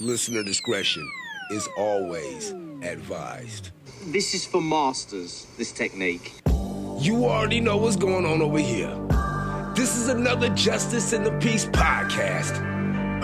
Listener 0.00 0.44
discretion 0.44 1.10
is 1.50 1.68
always 1.76 2.50
advised. 2.82 3.70
This 4.06 4.32
is 4.32 4.46
for 4.46 4.60
masters, 4.60 5.48
this 5.56 5.72
technique. 5.72 6.34
You 7.00 7.24
already 7.24 7.60
know 7.60 7.78
what's 7.78 7.96
going 7.96 8.24
on 8.24 8.40
over 8.40 8.60
here. 8.60 8.94
This 9.74 9.96
is 9.96 10.08
another 10.08 10.50
Justice 10.50 11.12
in 11.12 11.24
the 11.24 11.32
Peace 11.38 11.66
podcast. 11.66 12.60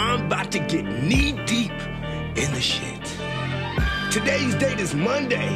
I'm 0.00 0.26
about 0.26 0.50
to 0.50 0.58
get 0.58 0.84
knee 0.84 1.38
deep 1.46 1.70
in 1.70 2.52
the 2.52 2.60
shit. 2.60 3.04
Today's 4.10 4.56
date 4.56 4.80
is 4.80 4.96
Monday, 4.96 5.46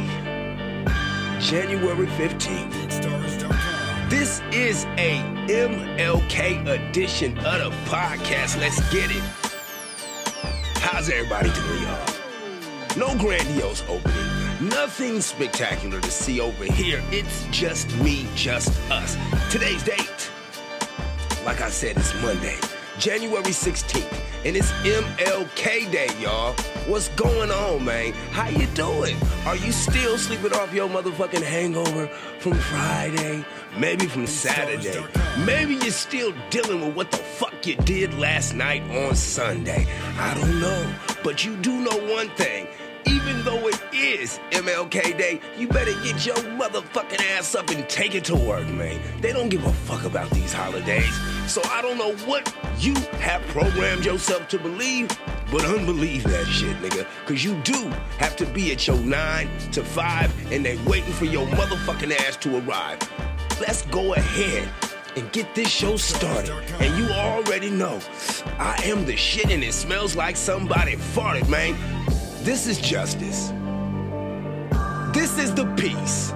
January 1.41 2.07
15th. 2.07 4.09
This 4.09 4.39
is 4.53 4.85
a 4.97 5.17
MLK 5.49 6.65
edition 6.65 7.37
of 7.39 7.59
the 7.59 7.71
podcast. 7.89 8.57
Let's 8.57 8.79
get 8.93 9.11
it. 9.11 9.38
How's 10.91 11.07
everybody 11.07 11.51
doing, 11.51 11.83
y'all? 11.83 12.15
No 12.97 13.15
grandiose 13.19 13.83
opening, 13.87 14.69
nothing 14.69 15.21
spectacular 15.21 16.01
to 16.01 16.09
see 16.09 16.41
over 16.41 16.63
here. 16.63 17.03
It's 17.11 17.45
just 17.51 17.95
me, 17.97 18.25
just 18.33 18.71
us. 18.89 19.15
Today's 19.51 19.83
date, 19.83 20.31
like 21.45 21.61
I 21.61 21.69
said, 21.69 21.95
it's 21.95 22.19
Monday, 22.23 22.57
January 22.99 23.43
16th, 23.43 24.11
and 24.43 24.57
it's 24.57 24.71
MLK 24.83 25.89
Day, 25.89 26.09
y'all. 26.19 26.51
What's 26.85 27.07
going 27.09 27.49
on, 27.49 27.85
man? 27.85 28.11
How 28.31 28.49
you 28.49 28.67
doing? 28.67 29.15
Are 29.45 29.55
you 29.55 29.71
still 29.71 30.17
sleeping 30.17 30.51
off 30.51 30.73
your 30.73 30.89
motherfucking 30.89 31.41
hangover 31.41 32.07
from 32.39 32.55
Friday? 32.55 33.45
Maybe 33.77 34.05
from 34.05 34.27
Saturday? 34.27 35.01
Maybe 35.45 35.75
you're 35.75 35.91
still 35.91 36.33
dealing 36.49 36.81
with 36.81 36.95
what 36.95 37.11
the 37.11 37.17
fuck 37.17 37.65
you 37.65 37.77
did 37.77 38.13
last 38.19 38.53
night 38.53 38.83
on 38.91 39.15
Sunday. 39.15 39.87
I 40.17 40.33
don't 40.33 40.59
know. 40.59 40.93
But 41.23 41.45
you 41.45 41.55
do 41.55 41.79
know 41.79 42.13
one 42.13 42.27
thing. 42.31 42.67
Even 43.05 43.43
though 43.43 43.67
it 43.67 43.81
is 43.93 44.39
MLK 44.51 45.17
Day, 45.17 45.39
you 45.57 45.67
better 45.67 45.93
get 46.03 46.25
your 46.25 46.35
motherfucking 46.35 47.21
ass 47.37 47.55
up 47.55 47.69
and 47.69 47.87
take 47.89 48.15
it 48.15 48.23
to 48.25 48.35
work, 48.35 48.67
man. 48.67 48.99
They 49.21 49.33
don't 49.33 49.49
give 49.49 49.65
a 49.65 49.73
fuck 49.73 50.03
about 50.03 50.29
these 50.31 50.53
holidays. 50.53 51.13
So 51.47 51.61
I 51.65 51.81
don't 51.81 51.97
know 51.97 52.13
what 52.25 52.53
you 52.79 52.93
have 53.19 53.41
programmed 53.47 54.05
yourself 54.05 54.47
to 54.49 54.59
believe, 54.59 55.09
but 55.51 55.65
unbelieve 55.65 56.23
that 56.23 56.45
shit, 56.45 56.75
nigga. 56.77 57.05
Cause 57.25 57.43
you 57.43 57.55
do 57.63 57.89
have 58.17 58.35
to 58.37 58.45
be 58.45 58.71
at 58.71 58.87
your 58.87 58.97
nine 58.97 59.49
to 59.71 59.83
five 59.83 60.33
and 60.51 60.65
they 60.65 60.77
waiting 60.85 61.13
for 61.13 61.25
your 61.25 61.47
motherfucking 61.47 62.11
ass 62.11 62.37
to 62.37 62.57
arrive. 62.59 62.99
Let's 63.59 63.81
go 63.83 64.13
ahead 64.13 64.69
and 65.15 65.31
get 65.31 65.53
this 65.55 65.69
show 65.69 65.97
started. 65.97 66.51
And 66.79 66.97
you 66.97 67.11
already 67.13 67.69
know 67.69 67.99
I 68.57 68.81
am 68.85 69.05
the 69.05 69.15
shit 69.15 69.49
and 69.49 69.63
it 69.63 69.73
smells 69.73 70.15
like 70.15 70.35
somebody 70.35 70.95
farted, 70.95 71.49
man. 71.49 71.75
This 72.41 72.67
is 72.67 72.79
justice. 72.79 73.49
This 75.13 75.37
is 75.37 75.53
the 75.53 75.65
peace. 75.77 76.31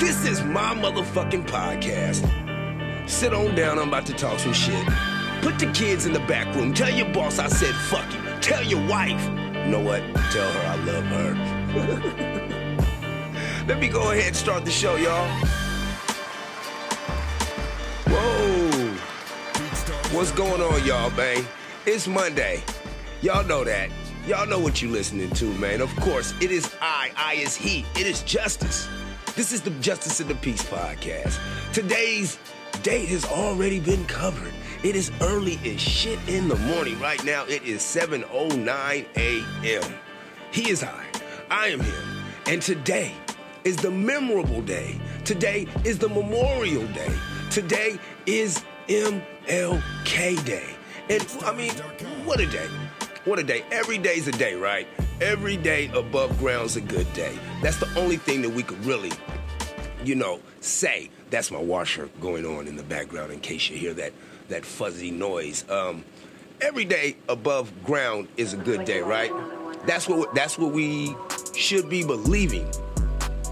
This 0.00 0.24
is 0.24 0.42
my 0.42 0.74
motherfucking 0.74 1.46
podcast. 1.46 2.24
Sit 3.08 3.34
on 3.34 3.54
down, 3.54 3.78
I'm 3.78 3.88
about 3.88 4.06
to 4.06 4.14
talk 4.14 4.38
some 4.38 4.54
shit. 4.54 4.82
Put 5.42 5.58
the 5.58 5.70
kids 5.74 6.06
in 6.06 6.14
the 6.14 6.20
back 6.20 6.54
room. 6.56 6.72
Tell 6.72 6.88
your 6.88 7.12
boss 7.12 7.38
I 7.38 7.48
said 7.48 7.74
fuck 7.74 8.10
you. 8.14 8.20
Tell 8.40 8.62
your 8.62 8.80
wife. 8.88 9.22
You 9.22 9.66
know 9.70 9.80
what? 9.80 10.00
Tell 10.32 10.50
her 10.50 10.66
I 10.66 10.76
love 10.76 11.04
her. 11.04 11.34
Let 13.68 13.78
me 13.78 13.88
go 13.88 14.12
ahead 14.12 14.28
and 14.28 14.36
start 14.36 14.64
the 14.64 14.70
show, 14.70 14.96
y'all. 14.96 15.28
Whoa. 18.06 18.94
What's 20.16 20.32
going 20.32 20.62
on, 20.62 20.84
y'all, 20.86 21.10
man? 21.10 21.44
It's 21.84 22.08
Monday. 22.08 22.62
Y'all 23.20 23.44
know 23.44 23.62
that. 23.64 23.90
Y'all 24.26 24.46
know 24.46 24.58
what 24.58 24.80
you 24.80 24.88
listening 24.88 25.28
to, 25.32 25.44
man. 25.58 25.82
Of 25.82 25.94
course, 25.96 26.32
it 26.40 26.50
is 26.50 26.74
I, 26.80 27.10
I 27.14 27.34
is 27.34 27.54
he. 27.54 27.84
It 27.94 28.06
is 28.06 28.22
justice. 28.22 28.88
This 29.36 29.52
is 29.52 29.60
the 29.60 29.68
Justice 29.82 30.18
in 30.18 30.28
the 30.28 30.34
Peace 30.36 30.62
podcast. 30.62 31.38
Today's 31.74 32.38
date 32.82 33.10
has 33.10 33.26
already 33.26 33.80
been 33.80 34.02
covered. 34.06 34.54
It 34.82 34.96
is 34.96 35.12
early 35.20 35.60
as 35.66 35.78
shit 35.78 36.18
in 36.26 36.48
the 36.48 36.56
morning. 36.56 36.98
Right 37.00 37.22
now, 37.22 37.44
it 37.44 37.64
is 37.64 37.82
7.09 37.82 39.06
a.m. 39.16 39.94
He 40.50 40.70
is 40.70 40.82
I. 40.82 41.04
I 41.50 41.66
am 41.68 41.80
him. 41.80 42.24
And 42.46 42.62
today 42.62 43.12
is 43.64 43.76
the 43.76 43.90
memorable 43.90 44.62
day. 44.62 44.98
Today 45.26 45.66
is 45.84 45.98
the 45.98 46.08
Memorial 46.08 46.86
Day. 46.94 47.14
Today 47.50 47.98
is 48.24 48.64
MLK 48.88 50.42
Day. 50.46 50.76
And 51.10 51.36
I 51.44 51.52
mean, 51.52 51.72
what 52.24 52.40
a 52.40 52.46
day. 52.46 52.68
What 53.24 53.38
a 53.38 53.42
day. 53.42 53.64
Every 53.72 53.96
day's 53.96 54.28
a 54.28 54.32
day, 54.32 54.54
right? 54.54 54.86
Every 55.22 55.56
day 55.56 55.90
above 55.94 56.38
ground's 56.38 56.76
a 56.76 56.82
good 56.82 57.10
day. 57.14 57.38
That's 57.62 57.78
the 57.78 57.88
only 57.98 58.18
thing 58.18 58.42
that 58.42 58.50
we 58.50 58.62
could 58.62 58.84
really, 58.84 59.12
you 60.04 60.14
know, 60.14 60.40
say. 60.60 61.08
That's 61.30 61.50
my 61.50 61.58
washer 61.58 62.10
going 62.20 62.44
on 62.44 62.68
in 62.68 62.76
the 62.76 62.82
background 62.82 63.32
in 63.32 63.40
case 63.40 63.70
you 63.70 63.78
hear 63.78 63.94
that 63.94 64.12
that 64.48 64.66
fuzzy 64.66 65.10
noise. 65.10 65.64
Um, 65.70 66.04
every 66.60 66.84
day 66.84 67.16
above 67.30 67.72
ground 67.82 68.28
is 68.36 68.52
a 68.52 68.58
good 68.58 68.84
day, 68.84 69.00
right? 69.00 69.32
That's 69.86 70.06
what 70.06 70.34
that's 70.34 70.58
what 70.58 70.72
we 70.72 71.16
should 71.56 71.88
be 71.88 72.04
believing. 72.04 72.70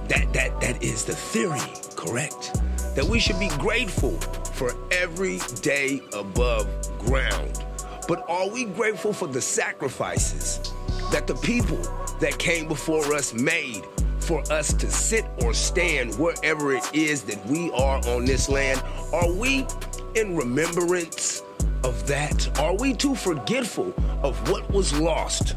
That 0.09 0.31
that 0.35 0.61
that 0.61 0.83
is 0.83 1.07
the 1.07 1.15
theory, 1.15 1.61
correct? 1.97 2.61
That 2.95 3.07
we 3.07 3.19
should 3.19 3.39
be 3.39 3.49
grateful 3.57 4.21
for 4.53 4.75
every 4.91 5.39
day 5.63 6.03
above 6.13 6.69
ground. 6.99 7.65
But 8.13 8.29
are 8.29 8.47
we 8.47 8.67
grateful 8.67 9.15
for 9.15 9.27
the 9.27 9.41
sacrifices 9.41 10.71
that 11.13 11.27
the 11.27 11.35
people 11.37 11.79
that 12.21 12.37
came 12.39 12.69
before 12.69 13.15
us 13.15 13.33
made 13.33 13.87
for 14.21 14.43
us 14.53 14.75
to 14.75 14.91
sit 14.91 15.25
or 15.43 15.55
stand 15.55 16.19
wherever 16.19 16.75
it 16.75 16.95
is 16.95 17.23
that 17.23 17.43
we 17.47 17.71
are 17.71 18.07
on 18.09 18.27
this 18.27 18.51
land? 18.51 18.83
Are 19.15 19.33
we 19.33 19.67
in 20.15 20.37
remembrance 20.37 21.43
of 21.85 22.07
that? 22.07 22.61
Are 22.61 22.77
we 22.77 22.93
too 22.93 23.15
forgetful 23.15 23.95
of 24.23 24.37
what 24.51 24.71
was 24.71 24.93
lost 25.01 25.55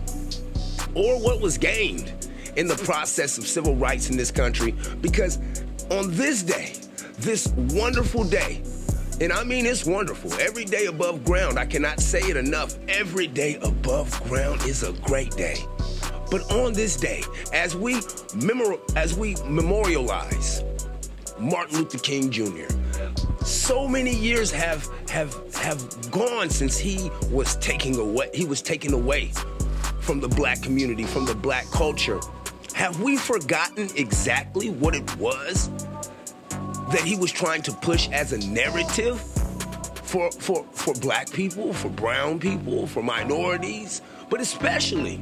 or 0.94 1.20
what 1.20 1.42
was 1.42 1.58
gained 1.58 2.14
in 2.56 2.68
the 2.68 2.78
process 2.86 3.38
of 3.38 3.46
civil 3.46 3.76
rights 3.76 4.10
in 4.10 4.16
this 4.16 4.32
country? 4.32 4.74
Because 5.02 5.40
on 5.92 6.10
this 6.16 6.42
day, 6.42 6.72
this 7.18 7.50
wonderful 7.74 8.24
day, 8.24 8.62
and 9.22 9.32
I 9.32 9.44
mean, 9.44 9.66
it's 9.66 9.86
wonderful. 9.86 10.34
Every 10.40 10.66
day 10.66 10.88
above 10.88 11.24
ground, 11.24 11.58
I 11.58 11.66
cannot 11.66 12.00
say 12.00 12.22
it 12.22 12.38
enough. 12.38 12.78
Every 12.90 13.28
day 13.28 13.58
above 13.62 14.22
ground 14.24 14.62
is 14.64 14.84
a 14.84 14.92
great 14.94 15.32
day. 15.32 15.58
But 16.30 16.52
on 16.52 16.74
this 16.74 16.96
day, 16.98 17.24
as 17.54 17.76
we 17.76 18.02
memor- 18.36 18.80
as 18.96 19.16
we 19.16 19.36
memorialize 19.46 20.64
Martin 21.40 21.78
Luther 21.80 22.00
King 22.00 22.30
Jr., 22.30 22.68
so 23.44 23.88
many 23.88 24.14
years 24.14 24.52
have 24.52 24.90
have 25.10 25.34
have 25.56 26.12
gone 26.12 26.50
since 26.50 26.78
he 26.78 27.12
was 27.32 27.56
taking 27.58 27.98
away 27.98 28.30
he 28.34 28.46
was 28.46 28.62
taken 28.62 28.94
away 28.94 29.32
from 30.02 30.20
the 30.20 30.28
black 30.28 30.62
community, 30.62 31.04
from 31.04 31.26
the 31.26 31.36
black 31.36 31.70
culture. 31.72 32.20
Have 32.74 33.02
we 33.02 33.16
forgotten 33.18 33.90
exactly 33.96 34.70
what 34.70 34.96
it 34.96 35.18
was 35.18 35.70
that 36.92 37.02
he 37.02 37.16
was 37.16 37.32
trying 37.32 37.62
to 37.64 37.72
push 37.72 38.10
as 38.10 38.34
a 38.34 38.38
narrative 38.48 39.20
for, 40.04 40.32
for, 40.32 40.64
for 40.72 40.94
black 40.96 41.32
people, 41.32 41.74
for 41.74 41.90
brown 41.90 42.40
people, 42.40 42.88
for 42.88 43.02
minorities, 43.02 44.02
but 44.30 44.40
especially 44.40 45.22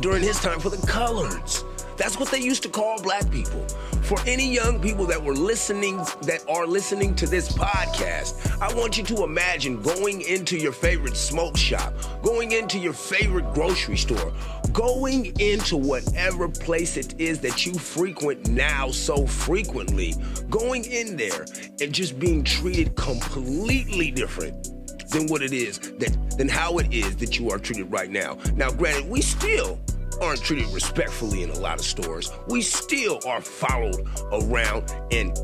during 0.00 0.22
his 0.22 0.38
time 0.40 0.60
for 0.60 0.70
the 0.70 0.76
coloreds. 0.78 1.64
That's 1.96 2.18
what 2.18 2.30
they 2.30 2.40
used 2.40 2.62
to 2.62 2.70
call 2.70 3.02
black 3.02 3.30
people. 3.30 3.60
For 4.02 4.18
any 4.26 4.50
young 4.50 4.80
people 4.80 5.04
that 5.04 5.22
were 5.22 5.34
listening, 5.34 5.98
that 6.22 6.42
are 6.48 6.66
listening 6.66 7.14
to 7.16 7.26
this 7.26 7.52
podcast, 7.52 8.58
I 8.62 8.72
want 8.74 8.96
you 8.96 9.04
to 9.04 9.22
imagine 9.22 9.82
going 9.82 10.22
into 10.22 10.56
your 10.56 10.72
favorite 10.72 11.14
smoke 11.14 11.58
shop, 11.58 11.92
going 12.22 12.52
into 12.52 12.78
your 12.78 12.94
favorite 12.94 13.52
grocery 13.52 13.98
store, 13.98 14.32
going 14.72 15.26
into 15.40 15.76
whatever 15.76 16.48
place 16.48 16.96
it 16.96 17.18
is 17.20 17.40
that 17.40 17.66
you 17.66 17.74
frequent 17.74 18.48
now 18.48 18.90
so 18.90 19.26
frequently, 19.26 20.14
going 20.48 20.84
in 20.84 21.16
there 21.16 21.46
and 21.80 21.92
just 21.92 22.18
being 22.18 22.44
treated 22.44 22.94
completely 22.96 24.10
different 24.10 24.68
than 25.10 25.26
what 25.26 25.42
it 25.42 25.52
is 25.52 25.78
that 25.78 26.16
than 26.36 26.48
how 26.48 26.78
it 26.78 26.92
is 26.92 27.16
that 27.16 27.38
you 27.38 27.50
are 27.50 27.58
treated 27.58 27.90
right 27.90 28.10
now. 28.10 28.38
Now, 28.54 28.70
granted, 28.70 29.08
we 29.10 29.20
still 29.20 29.80
aren't 30.20 30.42
treated 30.42 30.68
respectfully 30.68 31.42
in 31.42 31.50
a 31.50 31.58
lot 31.58 31.78
of 31.78 31.84
stores. 31.84 32.30
We 32.48 32.62
still 32.62 33.20
are 33.26 33.40
followed 33.40 34.06
around 34.32 34.90
and 35.10 35.36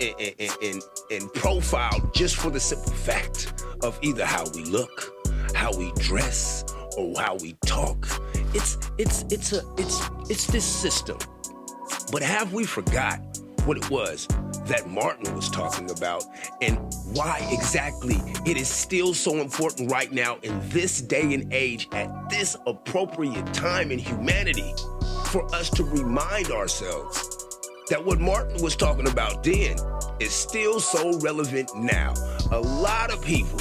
and, 0.00 0.14
and, 0.20 0.56
and, 0.62 0.82
and 1.10 1.32
profiled 1.34 2.14
just 2.14 2.36
for 2.36 2.50
the 2.50 2.60
simple 2.60 2.92
fact 2.92 3.64
of 3.82 3.98
either 4.02 4.24
how 4.24 4.44
we 4.54 4.64
look, 4.64 5.12
how 5.54 5.76
we 5.76 5.92
dress, 5.98 6.64
or 6.96 7.20
how 7.20 7.36
we 7.36 7.54
talk. 7.66 8.06
It's 8.54 8.78
it's 8.98 9.24
it's 9.30 9.52
a 9.52 9.62
it's 9.76 10.00
it's 10.30 10.46
this 10.46 10.64
system. 10.64 11.18
But 12.12 12.22
have 12.22 12.52
we 12.52 12.64
forgot 12.64 13.20
what 13.64 13.76
it 13.76 13.90
was 13.90 14.28
that 14.66 14.88
Martin 14.88 15.34
was 15.34 15.50
talking 15.50 15.90
about 15.90 16.22
and 16.62 16.78
why 17.12 17.46
exactly 17.50 18.16
it 18.46 18.56
is 18.56 18.68
still 18.68 19.12
so 19.12 19.38
important 19.38 19.90
right 19.90 20.12
now 20.12 20.38
in 20.42 20.60
this 20.68 21.00
day 21.00 21.34
and 21.34 21.52
age 21.52 21.88
at 21.92 22.30
this 22.30 22.56
appropriate 22.66 23.52
time 23.52 23.90
in 23.90 23.98
humanity 23.98 24.72
for 25.26 25.44
us 25.54 25.68
to 25.70 25.82
remind 25.84 26.50
ourselves 26.50 27.58
that 27.90 28.02
what 28.02 28.20
Martin 28.20 28.62
was 28.62 28.76
talking 28.76 29.08
about 29.08 29.42
then 29.42 29.76
is 30.20 30.32
still 30.32 30.78
so 30.80 31.18
relevant 31.18 31.70
now. 31.74 32.14
A 32.52 32.60
lot 32.60 33.12
of 33.12 33.20
people 33.22 33.60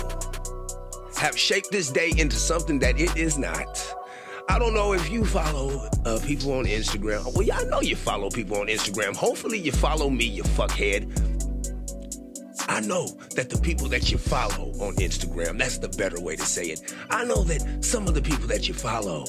have 1.18 1.38
shaped 1.38 1.72
this 1.72 1.89
day 1.89 2.13
into 2.18 2.36
something 2.36 2.80
that 2.80 3.00
it 3.00 3.16
is 3.18 3.38
not. 3.38 4.02
I 4.50 4.60
don't 4.60 4.74
know 4.74 4.94
if 4.94 5.10
you 5.10 5.25
follow 5.25 5.88
uh, 6.06 6.19
people 6.25 6.54
on 6.54 6.66
Instagram. 6.66 7.34
Well, 7.34 7.44
yeah, 7.44 7.57
I 7.57 7.63
know 7.63 7.81
you 7.81 7.95
follow 7.95 8.30
people 8.30 8.57
on 8.57 8.68
Instagram. 8.68 9.16
Hopefully, 9.16 9.57
you 9.57 9.72
follow 9.72 10.10
me, 10.10 10.25
you 10.25 10.44
fuckhead. 10.44 11.10
I 12.68 12.80
know 12.81 13.07
that 13.36 13.50
the 13.50 13.57
people 13.57 13.88
that 13.90 14.12
you 14.12 14.18
follow 14.18 14.72
on 14.80 14.95
Instagram, 14.95 15.57
that's 15.57 15.78
the 15.78 15.90
better 15.90 16.19
way 16.22 16.36
to 16.36 16.45
say 16.45 16.66
it. 16.66 16.94
I 17.10 17.25
know 17.25 17.44
that 17.44 17.84
some 17.84 18.07
of 18.07 18.13
the 18.13 18.22
people 18.22 18.48
that 18.48 18.68
you 18.68 18.74
follow, 18.74 19.25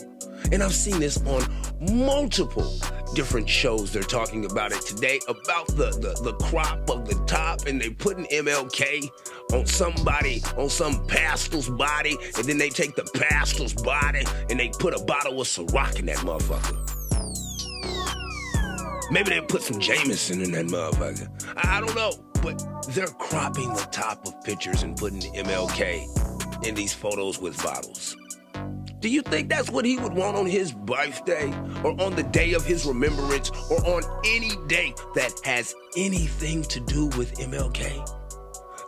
and 0.53 0.63
I've 0.63 0.75
seen 0.75 1.01
this 1.01 1.19
on 1.27 1.43
multiple 1.81 2.79
different 3.15 3.49
shows. 3.49 3.93
They're 3.93 4.03
talking 4.03 4.45
about 4.45 4.73
it 4.73 4.83
today 4.83 5.21
about 5.29 5.69
the, 5.69 5.91
the, 6.01 6.21
the 6.23 6.33
crop 6.45 6.89
of 6.91 7.09
the 7.09 7.15
top, 7.27 7.67
and 7.67 7.81
they 7.81 7.91
putting 7.91 8.27
MLK 8.27 9.09
on 9.55 9.67
somebody, 9.67 10.43
on 10.57 10.69
some 10.69 11.07
pastor's 11.07 11.69
body, 11.69 12.17
and 12.37 12.45
then 12.45 12.59
they 12.59 12.69
take 12.69 12.97
the 12.97 13.05
pastor's 13.15 13.73
body 13.73 14.25
and 14.51 14.59
they 14.59 14.69
put 14.69 14.95
a 14.95 15.05
bottle 15.05 15.41
of 15.41 15.47
Ciroc 15.47 15.99
in 15.99 16.07
that 16.07 16.19
motherfucker. 16.19 16.81
Maybe 19.11 19.31
they 19.31 19.41
put 19.43 19.63
some 19.63 19.79
Jameson 19.79 20.43
in 20.43 20.51
that 20.53 20.67
motherfucker. 20.67 21.29
I, 21.57 21.77
I 21.77 21.81
don't 21.81 21.95
know, 21.95 22.13
but 22.43 22.63
they're 22.89 23.07
cropping 23.07 23.69
the 23.75 23.87
top 23.93 24.27
of 24.27 24.43
pictures 24.43 24.83
and 24.83 24.97
putting 24.97 25.21
MLK 25.21 26.67
in 26.67 26.75
these 26.75 26.93
photos 26.93 27.39
with 27.39 27.63
bottles. 27.63 28.17
Do 29.01 29.11
you 29.11 29.21
think 29.21 29.51
that's 29.51 29.71
what 29.71 29.85
he 29.85 29.99
would 29.99 30.15
want 30.15 30.37
on 30.37 30.47
his 30.47 30.73
birthday 30.73 31.53
or 31.85 32.01
on 32.01 32.17
the 32.17 32.23
day 32.23 32.55
of 32.55 32.65
his 32.65 32.87
remembrance 32.87 33.51
or 33.71 33.79
on 33.87 34.03
any 34.25 34.53
day 34.67 34.95
that 35.15 35.33
has 35.45 35.75
anything 35.97 36.63
to 36.65 36.81
do 36.81 37.09
with 37.09 37.35
MLK? 37.35 38.24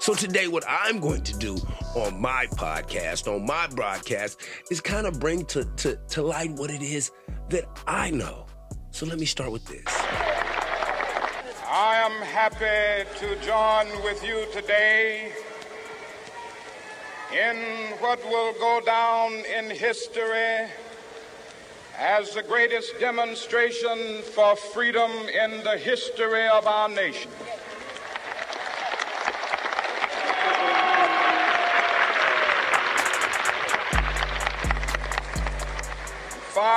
So 0.06 0.14
today, 0.14 0.47
what 0.47 0.62
I'm 0.69 1.00
going 1.00 1.23
to 1.23 1.37
do 1.37 1.56
on 1.97 2.20
my 2.20 2.47
podcast, 2.53 3.26
on 3.26 3.44
my 3.44 3.67
broadcast, 3.67 4.41
is 4.70 4.81
kind 4.81 5.05
of 5.05 5.19
bring 5.19 5.44
to, 5.47 5.64
to, 5.64 5.99
to 6.11 6.23
light 6.23 6.53
what 6.53 6.70
it 6.70 6.81
is 6.81 7.11
that 7.49 7.64
I 7.88 8.12
know. 8.12 8.47
So 8.93 9.05
let 9.05 9.19
me 9.19 9.26
start 9.26 9.50
with 9.50 9.64
this. 9.64 9.82
I 11.67 11.97
am 12.05 12.25
happy 12.25 13.11
to 13.19 13.44
join 13.44 13.88
with 14.05 14.25
you 14.25 14.47
today 14.53 15.32
in 17.32 17.56
what 17.99 18.25
will 18.26 18.53
go 18.61 18.81
down 18.87 19.32
in 19.32 19.69
history 19.70 20.70
as 21.99 22.32
the 22.32 22.44
greatest 22.44 23.00
demonstration 23.00 24.23
for 24.23 24.55
freedom 24.55 25.11
in 25.11 25.64
the 25.64 25.76
history 25.76 26.47
of 26.47 26.64
our 26.69 26.88
nation. 26.88 27.32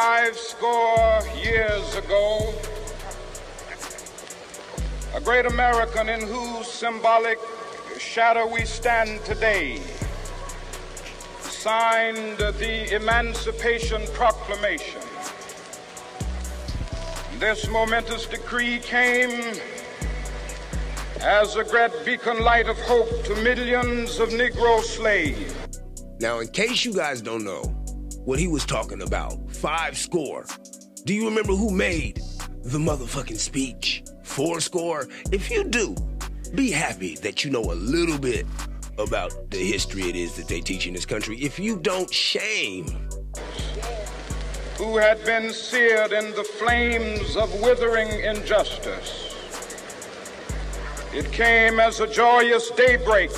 Five 0.01 0.37
score 0.37 1.19
years 1.43 1.95
ago, 1.97 2.53
a 5.13 5.19
great 5.19 5.45
American 5.45 6.07
in 6.07 6.21
whose 6.21 6.67
symbolic 6.67 7.37
shadow 7.97 8.47
we 8.47 8.63
stand 8.63 9.19
today 9.25 9.81
signed 11.41 12.37
the 12.37 12.95
Emancipation 12.95 14.01
Proclamation. 14.13 15.01
This 17.37 17.67
momentous 17.67 18.25
decree 18.25 18.79
came 18.79 19.53
as 21.19 21.57
a 21.57 21.65
great 21.65 21.91
beacon 22.05 22.41
light 22.41 22.69
of 22.69 22.77
hope 22.83 23.25
to 23.25 23.35
millions 23.43 24.19
of 24.19 24.29
Negro 24.29 24.79
slaves. 24.79 25.53
Now, 26.21 26.39
in 26.39 26.47
case 26.47 26.85
you 26.85 26.93
guys 26.93 27.21
don't 27.21 27.43
know 27.43 27.63
what 28.23 28.39
he 28.39 28.47
was 28.47 28.65
talking 28.65 29.01
about, 29.01 29.48
five 29.59 29.97
score, 29.97 30.45
do 31.03 31.13
you 31.13 31.27
remember 31.27 31.51
who 31.51 31.69
made 31.69 32.21
the 32.63 32.77
motherfucking 32.77 33.37
speech? 33.37 34.03
Four 34.23 34.61
score? 34.61 35.09
If 35.33 35.51
you 35.51 35.65
do, 35.65 35.97
be 36.55 36.71
happy 36.71 37.15
that 37.15 37.43
you 37.43 37.51
know 37.51 37.63
a 37.63 37.75
little 37.75 38.17
bit 38.17 38.45
about 38.97 39.51
the 39.51 39.57
history 39.57 40.03
it 40.03 40.15
is 40.15 40.35
that 40.37 40.47
they 40.47 40.61
teach 40.61 40.87
in 40.87 40.93
this 40.93 41.05
country. 41.05 41.37
If 41.39 41.59
you 41.59 41.75
don't, 41.75 42.09
shame. 42.13 42.85
Who 44.77 44.95
had 44.95 45.25
been 45.25 45.51
seared 45.51 46.13
in 46.13 46.31
the 46.35 46.43
flames 46.57 47.35
of 47.35 47.53
withering 47.61 48.07
injustice. 48.07 49.35
It 51.13 51.29
came 51.33 51.81
as 51.81 51.99
a 51.99 52.07
joyous 52.07 52.71
daybreak 52.71 53.31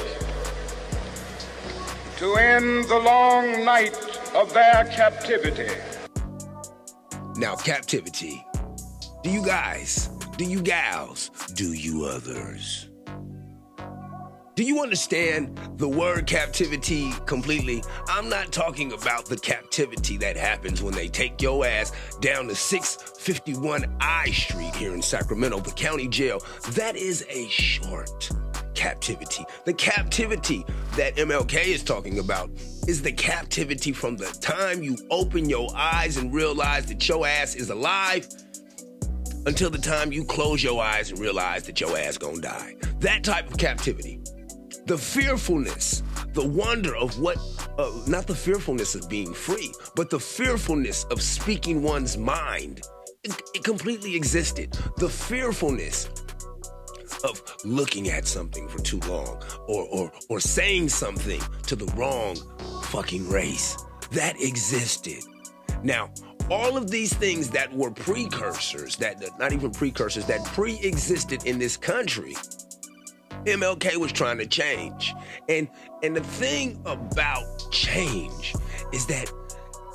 to 2.17 2.35
end 2.35 2.83
the 2.83 2.99
long 2.99 3.65
night 3.65 3.97
of 4.35 4.53
their 4.53 4.85
captivity. 4.85 5.71
Now, 7.41 7.55
captivity. 7.55 8.45
Do 9.23 9.31
you 9.31 9.43
guys, 9.43 10.09
do 10.37 10.45
you 10.45 10.61
gals, 10.61 11.31
do 11.55 11.73
you 11.73 12.05
others? 12.05 12.87
Do 14.53 14.63
you 14.63 14.83
understand 14.83 15.59
the 15.77 15.89
word 15.89 16.27
captivity 16.27 17.11
completely? 17.25 17.83
I'm 18.07 18.29
not 18.29 18.51
talking 18.51 18.93
about 18.93 19.25
the 19.25 19.39
captivity 19.39 20.17
that 20.17 20.37
happens 20.37 20.83
when 20.83 20.93
they 20.93 21.07
take 21.07 21.41
your 21.41 21.65
ass 21.65 21.91
down 22.19 22.47
to 22.47 22.53
651 22.53 23.91
I 23.99 24.29
Street 24.29 24.75
here 24.75 24.93
in 24.93 25.01
Sacramento, 25.01 25.61
the 25.61 25.71
county 25.71 26.07
jail. 26.07 26.43
That 26.73 26.95
is 26.95 27.25
a 27.27 27.47
short 27.47 28.29
captivity. 28.75 29.45
The 29.65 29.73
captivity 29.73 30.63
that 30.95 31.15
MLK 31.15 31.65
is 31.65 31.83
talking 31.83 32.19
about 32.19 32.51
is 32.91 33.01
the 33.01 33.11
captivity 33.13 33.93
from 33.93 34.17
the 34.17 34.25
time 34.41 34.83
you 34.83 34.97
open 35.09 35.47
your 35.47 35.69
eyes 35.73 36.17
and 36.17 36.33
realize 36.33 36.85
that 36.87 37.07
your 37.07 37.25
ass 37.25 37.55
is 37.55 37.69
alive 37.69 38.27
until 39.45 39.69
the 39.69 39.77
time 39.77 40.11
you 40.11 40.25
close 40.25 40.61
your 40.61 40.83
eyes 40.83 41.09
and 41.09 41.17
realize 41.17 41.63
that 41.63 41.79
your 41.79 41.97
ass 41.97 42.17
gonna 42.17 42.41
die. 42.41 42.75
That 42.99 43.23
type 43.23 43.49
of 43.49 43.57
captivity 43.57 44.19
the 44.87 44.97
fearfulness, 44.97 46.03
the 46.33 46.45
wonder 46.45 46.93
of 46.97 47.17
what, 47.17 47.37
uh, 47.77 47.89
not 48.07 48.27
the 48.27 48.35
fearfulness 48.35 48.93
of 48.93 49.07
being 49.07 49.33
free, 49.33 49.71
but 49.95 50.09
the 50.09 50.19
fearfulness 50.19 51.05
of 51.05 51.21
speaking 51.21 51.81
one's 51.81 52.17
mind. 52.17 52.81
It, 53.23 53.41
it 53.53 53.63
completely 53.63 54.17
existed. 54.17 54.77
The 54.97 55.07
fearfulness 55.07 56.09
of 57.23 57.41
looking 57.63 58.09
at 58.09 58.27
something 58.27 58.67
for 58.67 58.79
too 58.79 58.99
long 59.01 59.41
or, 59.67 59.87
or, 59.91 60.11
or 60.29 60.39
saying 60.39 60.89
something 60.89 61.41
to 61.67 61.75
the 61.75 61.85
wrong 61.95 62.35
fucking 62.83 63.27
race. 63.29 63.77
That 64.11 64.39
existed. 64.41 65.23
Now, 65.83 66.11
all 66.49 66.75
of 66.75 66.91
these 66.91 67.13
things 67.13 67.49
that 67.51 67.71
were 67.73 67.91
precursors, 67.91 68.97
that 68.97 69.23
not 69.39 69.53
even 69.53 69.71
precursors, 69.71 70.25
that 70.25 70.43
pre 70.45 70.79
existed 70.79 71.45
in 71.45 71.59
this 71.59 71.77
country 71.77 72.35
MLK 73.45 73.97
was 73.97 74.11
trying 74.11 74.37
to 74.37 74.45
change. 74.45 75.15
And 75.49 75.67
and 76.03 76.15
the 76.15 76.21
thing 76.21 76.81
about 76.85 77.43
change 77.71 78.53
is 78.93 79.05
that 79.07 79.31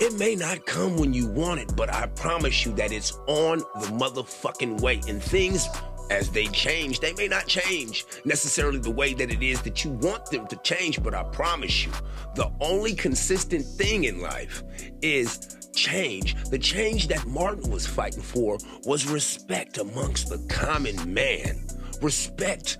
it 0.00 0.18
may 0.18 0.34
not 0.34 0.66
come 0.66 0.96
when 0.96 1.14
you 1.14 1.26
want 1.28 1.60
it, 1.60 1.74
but 1.76 1.92
I 1.92 2.06
promise 2.06 2.66
you 2.66 2.72
that 2.74 2.92
it's 2.92 3.12
on 3.26 3.58
the 3.58 3.86
motherfucking 3.92 4.80
way. 4.80 5.00
And 5.08 5.22
things 5.22 5.68
as 6.10 6.30
they 6.30 6.46
change, 6.46 7.00
they 7.00 7.12
may 7.14 7.28
not 7.28 7.46
change 7.46 8.04
necessarily 8.24 8.78
the 8.78 8.90
way 8.90 9.14
that 9.14 9.30
it 9.30 9.42
is 9.42 9.62
that 9.62 9.84
you 9.84 9.90
want 9.90 10.26
them 10.26 10.46
to 10.48 10.56
change, 10.56 11.02
but 11.02 11.14
I 11.14 11.22
promise 11.24 11.84
you, 11.84 11.92
the 12.34 12.50
only 12.60 12.94
consistent 12.94 13.64
thing 13.64 14.04
in 14.04 14.20
life 14.20 14.62
is 15.02 15.56
change. 15.74 16.34
The 16.50 16.58
change 16.58 17.08
that 17.08 17.26
Martin 17.26 17.70
was 17.70 17.86
fighting 17.86 18.22
for 18.22 18.58
was 18.84 19.06
respect 19.06 19.78
amongst 19.78 20.28
the 20.28 20.38
common 20.48 21.12
man. 21.12 21.66
Respect 22.02 22.78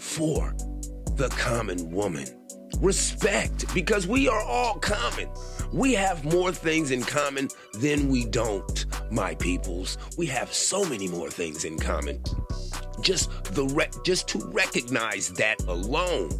for 0.00 0.54
the 1.16 1.28
common 1.36 1.90
woman. 1.90 2.37
Respect, 2.80 3.74
because 3.74 4.06
we 4.06 4.28
are 4.28 4.40
all 4.42 4.74
common. 4.78 5.28
We 5.72 5.94
have 5.94 6.24
more 6.24 6.52
things 6.52 6.92
in 6.92 7.02
common 7.02 7.48
than 7.74 8.08
we 8.08 8.24
don't, 8.24 8.86
my 9.10 9.34
peoples. 9.34 9.98
We 10.16 10.26
have 10.26 10.54
so 10.54 10.84
many 10.84 11.08
more 11.08 11.28
things 11.28 11.64
in 11.64 11.78
common. 11.78 12.22
Just 13.00 13.30
the 13.54 13.64
re- 13.64 13.90
just 14.04 14.28
to 14.28 14.38
recognize 14.52 15.30
that 15.30 15.60
alone, 15.62 16.30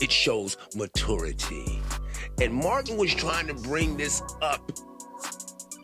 it 0.00 0.10
shows 0.10 0.56
maturity. 0.74 1.82
And 2.40 2.54
Martin 2.54 2.96
was 2.96 3.14
trying 3.14 3.46
to 3.48 3.54
bring 3.54 3.98
this 3.98 4.22
up 4.40 4.72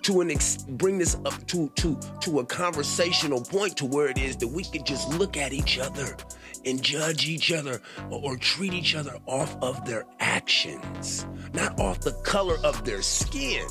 to 0.03 0.21
an 0.21 0.31
ex- 0.31 0.59
bring 0.63 0.99
this 0.99 1.17
up 1.25 1.47
to 1.47 1.69
to 1.77 1.99
to 2.21 2.41
a 2.41 2.45
conversational 2.45 3.41
point 3.41 3.77
to 3.77 3.87
where 3.87 4.09
it 4.09 4.19
is 4.19 4.37
that 4.39 4.49
we 4.49 4.65
could 4.65 4.85
just 4.85 5.09
look 5.11 5.37
at 5.37 5.53
each 5.53 5.79
other 5.79 6.17
and 6.65 6.83
judge 6.83 7.29
each 7.29 7.53
other 7.53 7.81
or, 8.11 8.21
or 8.23 8.37
treat 8.37 8.73
each 8.73 8.95
other 8.95 9.17
off 9.27 9.57
of 9.63 9.85
their 9.85 10.05
actions, 10.21 11.27
not 11.53 11.79
off 11.81 12.01
the 12.01 12.13
color 12.23 12.57
of 12.65 12.85
their 12.85 13.03
skin. 13.03 13.67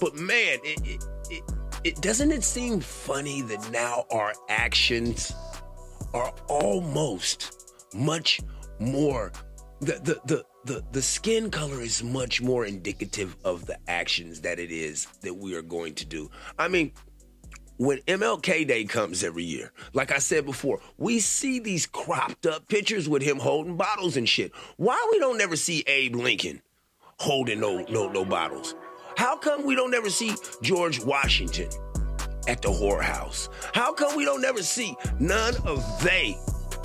But 0.00 0.14
man, 0.14 0.58
it, 0.62 0.80
it, 0.84 1.04
it, 1.30 1.42
it 1.84 2.00
doesn't 2.00 2.30
it 2.32 2.44
seem 2.44 2.80
funny 2.80 3.42
that 3.42 3.70
now 3.70 4.04
our 4.10 4.32
actions 4.48 5.32
are 6.12 6.32
almost 6.48 7.56
much 7.94 8.40
more 8.78 9.32
the 9.80 9.92
the 10.02 10.20
the 10.26 10.44
the, 10.64 10.84
the 10.92 11.02
skin 11.02 11.50
color 11.50 11.80
is 11.80 12.02
much 12.02 12.42
more 12.42 12.66
indicative 12.66 13.36
of 13.44 13.66
the 13.66 13.78
actions 13.88 14.40
that 14.40 14.58
it 14.58 14.70
is 14.70 15.06
that 15.22 15.34
we 15.34 15.54
are 15.54 15.62
going 15.62 15.94
to 15.94 16.04
do. 16.04 16.30
I 16.58 16.68
mean, 16.68 16.92
when 17.78 17.98
MLK 18.00 18.68
Day 18.68 18.84
comes 18.84 19.24
every 19.24 19.44
year, 19.44 19.72
like 19.94 20.12
I 20.12 20.18
said 20.18 20.44
before, 20.44 20.80
we 20.98 21.18
see 21.18 21.60
these 21.60 21.86
cropped 21.86 22.44
up 22.44 22.68
pictures 22.68 23.08
with 23.08 23.22
him 23.22 23.38
holding 23.38 23.76
bottles 23.76 24.18
and 24.18 24.28
shit. 24.28 24.52
Why 24.76 25.08
we 25.10 25.18
don't 25.18 25.38
never 25.38 25.56
see 25.56 25.82
Abe 25.86 26.16
Lincoln 26.16 26.60
holding 27.18 27.60
no 27.60 27.84
no 27.84 28.08
no 28.10 28.24
bottles? 28.26 28.74
How 29.16 29.36
come 29.36 29.64
we 29.64 29.74
don't 29.74 29.94
ever 29.94 30.10
see 30.10 30.34
George 30.60 31.02
Washington 31.02 31.70
at 32.48 32.60
the 32.60 32.68
whorehouse? 32.68 33.48
How 33.72 33.94
come 33.94 34.14
we 34.14 34.26
don't 34.26 34.44
ever 34.44 34.62
see 34.62 34.94
none 35.18 35.54
of 35.64 35.82
they 36.02 36.36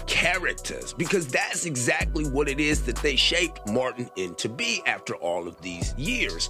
characters? 0.08 0.94
Because 0.94 1.28
that's 1.28 1.66
exactly 1.66 2.26
what 2.26 2.48
it 2.48 2.60
is 2.60 2.84
that 2.86 2.96
they 2.98 3.16
shaped 3.16 3.68
Martin 3.70 4.10
into 4.16 4.50
be 4.50 4.82
after 4.86 5.16
all 5.16 5.48
of 5.48 5.60
these 5.62 5.94
years. 5.98 6.50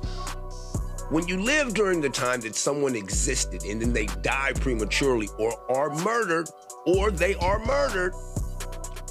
When 1.09 1.27
you 1.27 1.39
live 1.39 1.73
during 1.73 2.01
the 2.01 2.09
time 2.09 2.41
that 2.41 2.55
someone 2.55 2.95
existed 2.95 3.63
and 3.63 3.81
then 3.81 3.93
they 3.93 4.07
die 4.23 4.53
prematurely 4.55 5.29
or 5.37 5.53
are 5.71 5.93
murdered 6.03 6.49
or 6.85 7.11
they 7.11 7.35
are 7.35 7.63
murdered, 7.65 8.13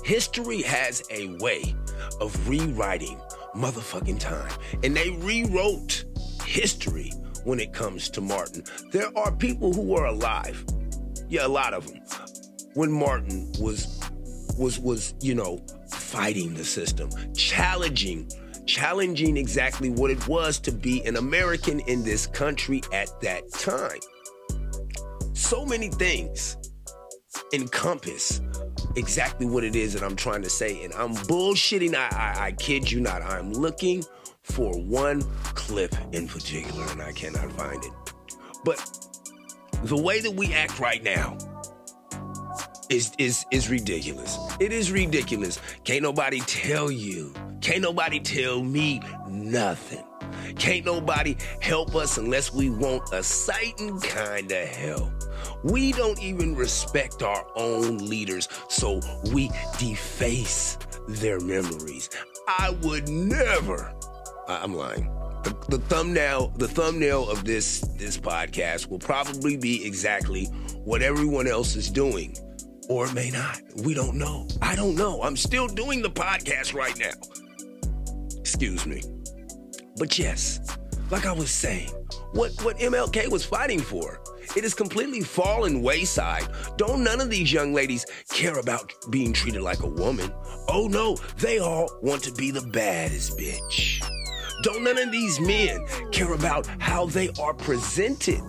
history 0.04 0.62
has 0.62 1.02
a 1.10 1.28
way 1.38 1.74
of 2.20 2.48
rewriting 2.48 3.20
motherfucking 3.54 4.18
time. 4.18 4.50
And 4.82 4.96
they 4.96 5.10
rewrote 5.10 6.04
history 6.44 7.12
when 7.44 7.60
it 7.60 7.72
comes 7.72 8.10
to 8.10 8.20
Martin. 8.20 8.64
There 8.90 9.16
are 9.16 9.30
people 9.30 9.72
who 9.72 9.82
were 9.82 10.06
alive. 10.06 10.64
Yeah, 11.28 11.46
a 11.46 11.48
lot 11.48 11.74
of 11.74 11.86
them. 11.86 12.00
When 12.74 12.90
Martin 12.90 13.52
was 13.60 14.00
was 14.58 14.78
was, 14.78 15.14
you 15.20 15.34
know, 15.34 15.64
fighting 15.90 16.54
the 16.54 16.64
system, 16.64 17.10
challenging 17.34 18.28
challenging 18.66 19.36
exactly 19.36 19.90
what 19.90 20.10
it 20.10 20.26
was 20.26 20.58
to 20.58 20.72
be 20.72 21.04
an 21.04 21.16
American 21.16 21.80
in 21.80 22.02
this 22.02 22.26
country 22.26 22.82
at 22.92 23.08
that 23.20 23.42
time. 23.52 23.98
So 25.34 25.66
many 25.66 25.88
things 25.88 26.56
encompass 27.52 28.40
exactly 28.96 29.46
what 29.46 29.64
it 29.64 29.76
is 29.76 29.92
that 29.94 30.02
I'm 30.02 30.16
trying 30.16 30.42
to 30.42 30.50
say. 30.50 30.84
And 30.84 30.94
I'm 30.94 31.14
bullshitting, 31.14 31.94
I, 31.94 32.08
I, 32.16 32.46
I 32.46 32.52
kid 32.52 32.90
you 32.90 33.00
not. 33.00 33.22
I'm 33.22 33.52
looking 33.52 34.04
for 34.42 34.78
one 34.78 35.22
clip 35.54 35.94
in 36.12 36.28
particular, 36.28 36.86
and 36.90 37.02
I 37.02 37.12
cannot 37.12 37.50
find 37.52 37.82
it. 37.84 37.92
But 38.64 38.78
the 39.82 39.96
way 39.96 40.20
that 40.20 40.32
we 40.32 40.52
act 40.52 40.78
right 40.78 41.02
now, 41.02 41.36
is 42.90 43.12
is 43.18 43.44
is 43.50 43.68
ridiculous. 43.68 44.38
It 44.60 44.72
is 44.72 44.90
ridiculous. 44.92 45.60
Can't 45.84 46.02
nobody 46.02 46.40
tell 46.40 46.90
you. 46.90 47.32
Can't 47.60 47.82
nobody 47.82 48.20
tell 48.20 48.62
me 48.62 49.00
nothing. 49.28 50.04
Can't 50.56 50.84
nobody 50.84 51.36
help 51.60 51.94
us 51.94 52.18
unless 52.18 52.52
we 52.52 52.70
want 52.70 53.12
a 53.12 53.22
certain 53.22 54.00
kind 54.00 54.50
of 54.52 54.68
help. 54.68 55.10
We 55.62 55.92
don't 55.92 56.20
even 56.20 56.54
respect 56.54 57.22
our 57.22 57.46
own 57.56 57.98
leaders, 57.98 58.48
so 58.68 59.00
we 59.32 59.50
deface 59.78 60.78
their 61.08 61.40
memories. 61.40 62.10
I 62.46 62.76
would 62.82 63.08
never. 63.08 63.94
I'm 64.46 64.74
lying. 64.74 65.10
The, 65.42 65.56
the 65.68 65.78
thumbnail, 65.78 66.48
the 66.56 66.68
thumbnail 66.68 67.28
of 67.28 67.44
this 67.44 67.80
this 67.98 68.16
podcast 68.16 68.88
will 68.88 68.98
probably 68.98 69.56
be 69.56 69.84
exactly 69.86 70.46
what 70.84 71.02
everyone 71.02 71.46
else 71.46 71.76
is 71.76 71.90
doing 71.90 72.34
or 72.88 73.06
it 73.06 73.14
may 73.14 73.30
not. 73.30 73.60
We 73.84 73.94
don't 73.94 74.16
know. 74.16 74.48
I 74.60 74.74
don't 74.74 74.94
know. 74.94 75.22
I'm 75.22 75.36
still 75.36 75.66
doing 75.68 76.02
the 76.02 76.10
podcast 76.10 76.74
right 76.74 76.98
now. 76.98 77.12
Excuse 78.38 78.86
me. 78.86 79.02
But 79.96 80.18
yes, 80.18 80.60
like 81.10 81.26
I 81.26 81.32
was 81.32 81.50
saying, 81.50 81.90
what, 82.32 82.52
what 82.62 82.78
MLK 82.78 83.28
was 83.30 83.44
fighting 83.44 83.80
for, 83.80 84.20
it 84.56 84.64
is 84.64 84.74
completely 84.74 85.20
fallen 85.20 85.82
wayside. 85.82 86.46
Don't 86.76 87.02
none 87.02 87.20
of 87.20 87.30
these 87.30 87.52
young 87.52 87.72
ladies 87.72 88.04
care 88.30 88.58
about 88.58 88.92
being 89.10 89.32
treated 89.32 89.62
like 89.62 89.82
a 89.82 89.88
woman. 89.88 90.32
Oh 90.68 90.88
no, 90.88 91.16
they 91.38 91.58
all 91.58 91.88
want 92.02 92.22
to 92.24 92.32
be 92.32 92.50
the 92.50 92.60
baddest 92.60 93.38
bitch. 93.38 94.04
Don't 94.62 94.84
none 94.84 94.98
of 94.98 95.10
these 95.10 95.40
men 95.40 95.84
care 96.10 96.32
about 96.32 96.66
how 96.78 97.06
they 97.06 97.30
are 97.40 97.54
presented 97.54 98.40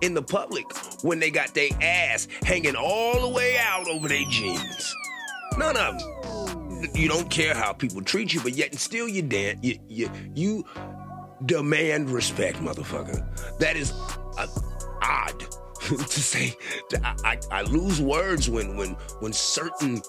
in 0.00 0.14
the 0.14 0.22
public 0.22 0.66
when 1.02 1.18
they 1.18 1.30
got 1.30 1.54
their 1.54 1.70
ass 1.80 2.28
hanging 2.42 2.76
all 2.76 3.20
the 3.20 3.28
way 3.28 3.56
out 3.58 3.88
over 3.88 4.08
their 4.08 4.24
jeans. 4.28 4.94
None 5.58 5.76
of 5.76 5.98
them. 5.98 6.90
You 6.94 7.08
don't 7.08 7.30
care 7.30 7.54
how 7.54 7.72
people 7.72 8.02
treat 8.02 8.34
you, 8.34 8.40
but 8.42 8.52
yet 8.52 8.70
and 8.70 8.78
still 8.78 9.08
you 9.08 9.22
dance. 9.22 9.58
You, 9.62 9.78
you, 9.88 10.10
you 10.34 10.64
demand 11.46 12.10
respect, 12.10 12.58
motherfucker. 12.58 13.24
That 13.58 13.76
is 13.76 13.92
uh, 14.38 14.46
odd 15.02 15.40
to 15.80 16.20
say. 16.20 16.54
I, 17.02 17.16
I, 17.24 17.38
I 17.50 17.62
lose 17.62 18.00
words 18.00 18.50
when 18.50 18.76
when 18.76 18.90
when 19.20 19.32
certain 19.32 20.02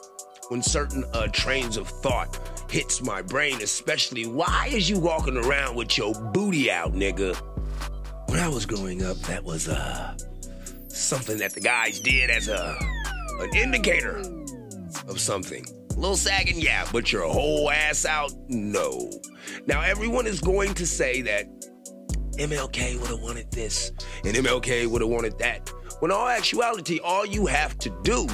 when 0.50 0.62
certain 0.62 1.04
uh, 1.14 1.28
trains 1.28 1.78
of 1.78 1.88
thought 1.88 2.40
hits 2.70 3.02
my 3.02 3.22
brain, 3.22 3.62
especially 3.62 4.26
why 4.26 4.70
is 4.72 4.90
you 4.90 5.00
walking 5.00 5.38
around 5.38 5.76
with 5.76 5.98
your 5.98 6.14
booty 6.14 6.72
out, 6.72 6.94
nigga? 6.94 7.38
When 8.28 8.40
I 8.40 8.48
was 8.48 8.66
growing 8.66 9.04
up, 9.04 9.18
that 9.22 9.44
was 9.44 9.68
uh 9.68 10.16
something 10.88 11.38
that 11.38 11.54
the 11.54 11.62
guys 11.62 12.00
did 12.00 12.30
as 12.30 12.48
a 12.48 12.78
an 13.40 13.56
indicator 13.56 14.18
of 15.08 15.20
something. 15.20 15.66
A 15.92 16.00
little 16.00 16.16
sagging, 16.16 16.60
yeah, 16.60 16.88
but 16.92 17.12
your 17.12 17.24
whole 17.24 17.70
ass 17.72 18.06
out, 18.06 18.32
no. 18.48 19.10
Now 19.66 19.82
everyone 19.82 20.28
is 20.28 20.42
going 20.42 20.74
to 20.76 20.86
say 20.86 21.22
that 21.22 21.46
MLK 22.38 23.00
would 23.00 23.10
have 23.10 23.22
wanted 23.22 23.50
this 23.52 23.92
and 24.24 24.36
MLK 24.36 24.88
would 24.88 25.02
have 25.02 25.10
wanted 25.10 25.38
that. 25.40 25.72
When 26.00 26.12
all 26.12 26.28
actuality, 26.28 27.00
all 27.00 27.26
you 27.26 27.46
have 27.48 27.78
to 27.80 27.90
do 28.04 28.28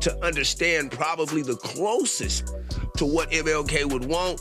to 0.00 0.24
understand 0.24 0.90
probably 0.90 1.42
the 1.42 1.56
closest 1.56 2.54
to 2.96 3.04
what 3.04 3.30
MLK 3.30 3.90
would 3.90 4.04
want 4.04 4.40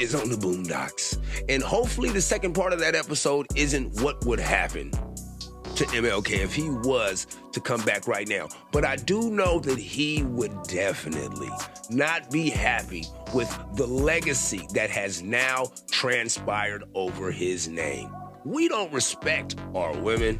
is 0.00 0.14
on 0.14 0.28
the 0.28 0.36
boondocks. 0.36 1.18
And 1.48 1.62
hopefully 1.62 2.10
the 2.10 2.22
second 2.22 2.54
part 2.54 2.72
of 2.72 2.80
that 2.80 2.94
episode 2.94 3.46
isn't 3.56 4.00
what 4.00 4.24
would 4.24 4.40
happen 4.40 4.90
to 4.90 5.84
MLK 5.86 6.44
if 6.44 6.54
he 6.54 6.70
was 6.70 7.26
to 7.52 7.60
come 7.60 7.82
back 7.84 8.06
right 8.06 8.28
now. 8.28 8.48
But 8.70 8.84
I 8.84 8.96
do 8.96 9.30
know 9.30 9.58
that 9.60 9.78
he 9.78 10.22
would 10.22 10.62
definitely 10.64 11.50
not 11.90 12.30
be 12.30 12.48
happy 12.50 13.04
with 13.32 13.50
the 13.74 13.86
legacy 13.86 14.66
that 14.74 14.90
has 14.90 15.22
now 15.22 15.66
transpired 15.90 16.84
over 16.94 17.32
his 17.32 17.68
name. 17.68 18.14
We 18.44 18.68
don't 18.68 18.92
respect 18.92 19.56
our 19.74 19.98
women. 19.98 20.38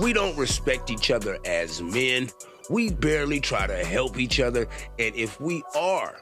We 0.00 0.12
don't 0.12 0.36
respect 0.36 0.90
each 0.90 1.10
other 1.10 1.38
as 1.44 1.82
men. 1.82 2.30
We 2.70 2.90
barely 2.90 3.40
try 3.40 3.66
to 3.66 3.84
help 3.84 4.18
each 4.18 4.40
other. 4.40 4.66
And 4.98 5.14
if 5.14 5.38
we 5.40 5.62
are 5.76 6.16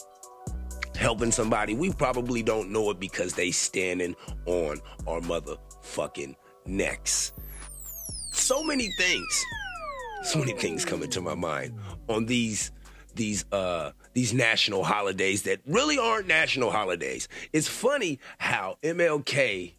helping 0.96 1.32
somebody, 1.32 1.75
we 1.75 1.92
probably 1.92 2.42
don't 2.42 2.70
know 2.70 2.90
it 2.90 3.00
because 3.00 3.34
they 3.34 3.50
standing 3.50 4.14
on 4.46 4.80
our 5.06 5.20
motherfucking 5.20 6.34
necks. 6.66 7.32
So 8.32 8.62
many 8.62 8.90
things, 8.99 9.44
so 10.22 10.38
many 10.38 10.52
things 10.52 10.84
come 10.84 11.02
into 11.02 11.20
my 11.20 11.34
mind 11.34 11.78
on 12.08 12.26
these 12.26 12.72
these 13.14 13.44
uh 13.52 13.92
these 14.14 14.32
national 14.32 14.82
holidays 14.84 15.42
that 15.42 15.61
really 15.66 15.99
aren't 15.99 16.26
national 16.26 16.70
holidays. 16.70 17.28
It's 17.52 17.68
funny 17.68 18.18
how 18.38 18.78
MLK 18.82 19.75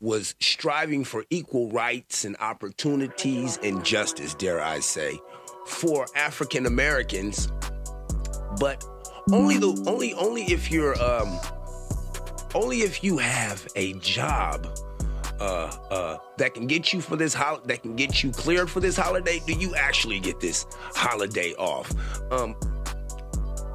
was 0.00 0.34
striving 0.40 1.04
for 1.04 1.24
equal 1.30 1.70
rights 1.70 2.24
and 2.24 2.36
opportunities 2.38 3.58
and 3.62 3.84
justice, 3.84 4.34
dare 4.34 4.60
I 4.60 4.80
say, 4.80 5.18
for 5.66 6.06
African 6.14 6.66
Americans, 6.66 7.48
but 8.60 8.84
only 9.32 9.58
the 9.58 9.84
only 9.86 10.14
only 10.14 10.42
if 10.44 10.70
you're 10.70 11.00
um 11.02 11.38
only 12.54 12.78
if 12.82 13.02
you 13.02 13.18
have 13.18 13.66
a 13.74 13.92
job 13.94 14.66
uh 15.40 15.70
uh 15.90 16.16
that 16.38 16.54
can 16.54 16.66
get 16.66 16.92
you 16.92 17.00
for 17.00 17.16
this 17.16 17.34
hol- 17.34 17.60
that 17.64 17.82
can 17.82 17.96
get 17.96 18.22
you 18.22 18.30
cleared 18.30 18.70
for 18.70 18.80
this 18.80 18.96
holiday 18.96 19.40
do 19.46 19.52
you 19.52 19.74
actually 19.74 20.20
get 20.20 20.38
this 20.40 20.66
holiday 20.94 21.52
off. 21.54 21.92
Um 22.30 22.54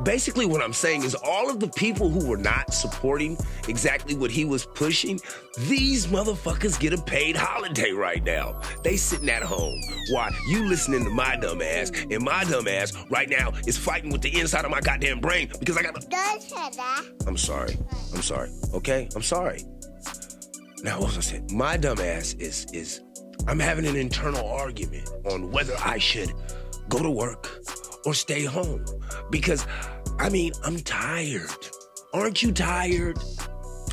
basically 0.03 0.46
what 0.46 0.62
I'm 0.62 0.74
saying 0.74 1.03
is 1.03 1.15
all 1.15 1.50
of 1.50 1.60
the 1.60 1.67
people 1.67 2.10
who 2.10 2.25
were 2.27 2.38
not 2.38 2.74
supporting 2.74 3.38
exactly 3.67 4.15
what 4.15 4.31
he 4.31 4.46
was 4.46 4.65
pushing, 4.65 5.20
these 5.67 6.08
motherfuckers 6.08 6.79
get 6.79 6.93
a 6.93 7.01
paid 7.01 7.36
holiday 7.36 7.91
right 7.91 8.24
now. 8.24 8.60
They 8.84 8.98
sitting 8.98 9.29
at 9.29 9.43
home 9.43 9.79
Why? 10.12 10.31
you 10.48 10.67
listening 10.67 11.03
to 11.03 11.10
my 11.10 11.36
dumb 11.36 11.62
ass, 11.62 11.91
and 12.10 12.24
my 12.24 12.43
dumb 12.46 12.67
ass 12.67 12.93
right 13.10 13.29
now 13.29 13.51
is 13.67 13.77
fighting 13.77 14.12
with 14.12 14.22
the 14.22 14.39
inside 14.39 14.65
of 14.65 14.72
my 14.72 14.81
goddamn 14.81 15.20
brain 15.20 15.50
because 15.60 15.77
I 15.77 15.84
got. 15.84 15.93
That. 16.10 16.39
I'm 17.27 17.38
sorry. 17.38 17.77
I'm 18.13 18.22
sorry. 18.22 18.50
Okay, 18.74 19.10
I'm 19.15 19.22
sorry. 19.22 19.63
Now, 20.84 21.00
what 21.00 21.08
was 21.08 21.17
I 21.17 21.22
saying? 21.22 21.50
My 21.53 21.77
dumb 21.77 22.00
ass 22.00 22.34
is 22.34 22.65
is 22.74 23.01
I'm 23.48 23.60
having 23.60 23.86
an 23.86 23.96
internal 23.96 24.48
argument 24.48 25.10
on 25.25 25.51
whether 25.51 25.75
I 25.84 25.98
should 25.98 26.34
go 26.89 27.01
to 27.01 27.10
work 27.10 27.62
or 28.05 28.13
stay 28.13 28.43
home 28.43 28.86
because 29.29 29.65
I 30.20 30.29
mean, 30.29 30.53
I'm 30.63 30.79
tired. 30.79 31.67
Aren't 32.13 32.43
you 32.43 32.51
tired? 32.51 33.17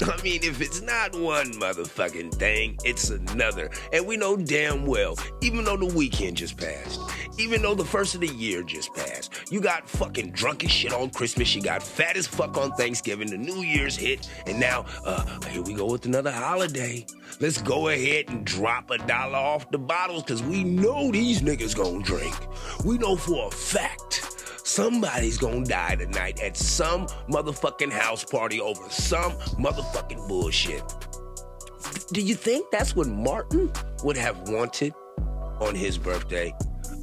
I 0.02 0.20
mean, 0.22 0.40
if 0.42 0.60
it's 0.60 0.80
not 0.80 1.14
one 1.18 1.52
motherfucking 1.54 2.34
thing, 2.34 2.78
it's 2.84 3.10
another. 3.10 3.70
And 3.92 4.06
we 4.06 4.16
know 4.16 4.36
damn 4.36 4.86
well, 4.86 5.16
even 5.40 5.64
though 5.64 5.76
the 5.76 5.86
weekend 5.86 6.36
just 6.36 6.56
passed, 6.56 7.00
even 7.38 7.62
though 7.62 7.74
the 7.74 7.84
first 7.84 8.14
of 8.14 8.20
the 8.20 8.28
year 8.28 8.62
just 8.62 8.94
passed, 8.94 9.32
you 9.50 9.60
got 9.60 9.88
fucking 9.88 10.32
drunk 10.32 10.64
as 10.64 10.70
shit 10.70 10.92
on 10.92 11.10
Christmas, 11.10 11.54
you 11.54 11.62
got 11.62 11.82
fat 11.82 12.16
as 12.16 12.26
fuck 12.26 12.56
on 12.56 12.72
Thanksgiving, 12.72 13.28
the 13.28 13.38
New 13.38 13.62
Year's 13.62 13.96
hit, 13.96 14.28
and 14.46 14.60
now, 14.60 14.86
uh, 15.04 15.24
here 15.48 15.62
we 15.62 15.74
go 15.74 15.86
with 15.86 16.06
another 16.06 16.32
holiday. 16.32 17.04
Let's 17.40 17.60
go 17.60 17.88
ahead 17.88 18.26
and 18.28 18.44
drop 18.44 18.90
a 18.90 18.98
dollar 18.98 19.38
off 19.38 19.70
the 19.70 19.78
bottles, 19.78 20.22
cause 20.24 20.42
we 20.42 20.64
know 20.64 21.10
these 21.10 21.42
niggas 21.42 21.76
gonna 21.76 22.04
drink. 22.04 22.36
We 22.84 22.98
know 22.98 23.16
for 23.16 23.48
a 23.48 23.50
fact 23.50 24.27
Somebody's 24.78 25.38
gonna 25.38 25.64
die 25.64 25.96
tonight 25.96 26.40
at 26.40 26.56
some 26.56 27.08
motherfucking 27.28 27.90
house 27.90 28.22
party 28.22 28.60
over 28.60 28.88
some 28.88 29.32
motherfucking 29.58 30.28
bullshit. 30.28 30.84
Do 32.12 32.20
you 32.20 32.36
think 32.36 32.70
that's 32.70 32.94
what 32.94 33.08
Martin 33.08 33.72
would 34.04 34.16
have 34.16 34.48
wanted 34.48 34.94
on 35.58 35.74
his 35.74 35.98
birthday? 35.98 36.54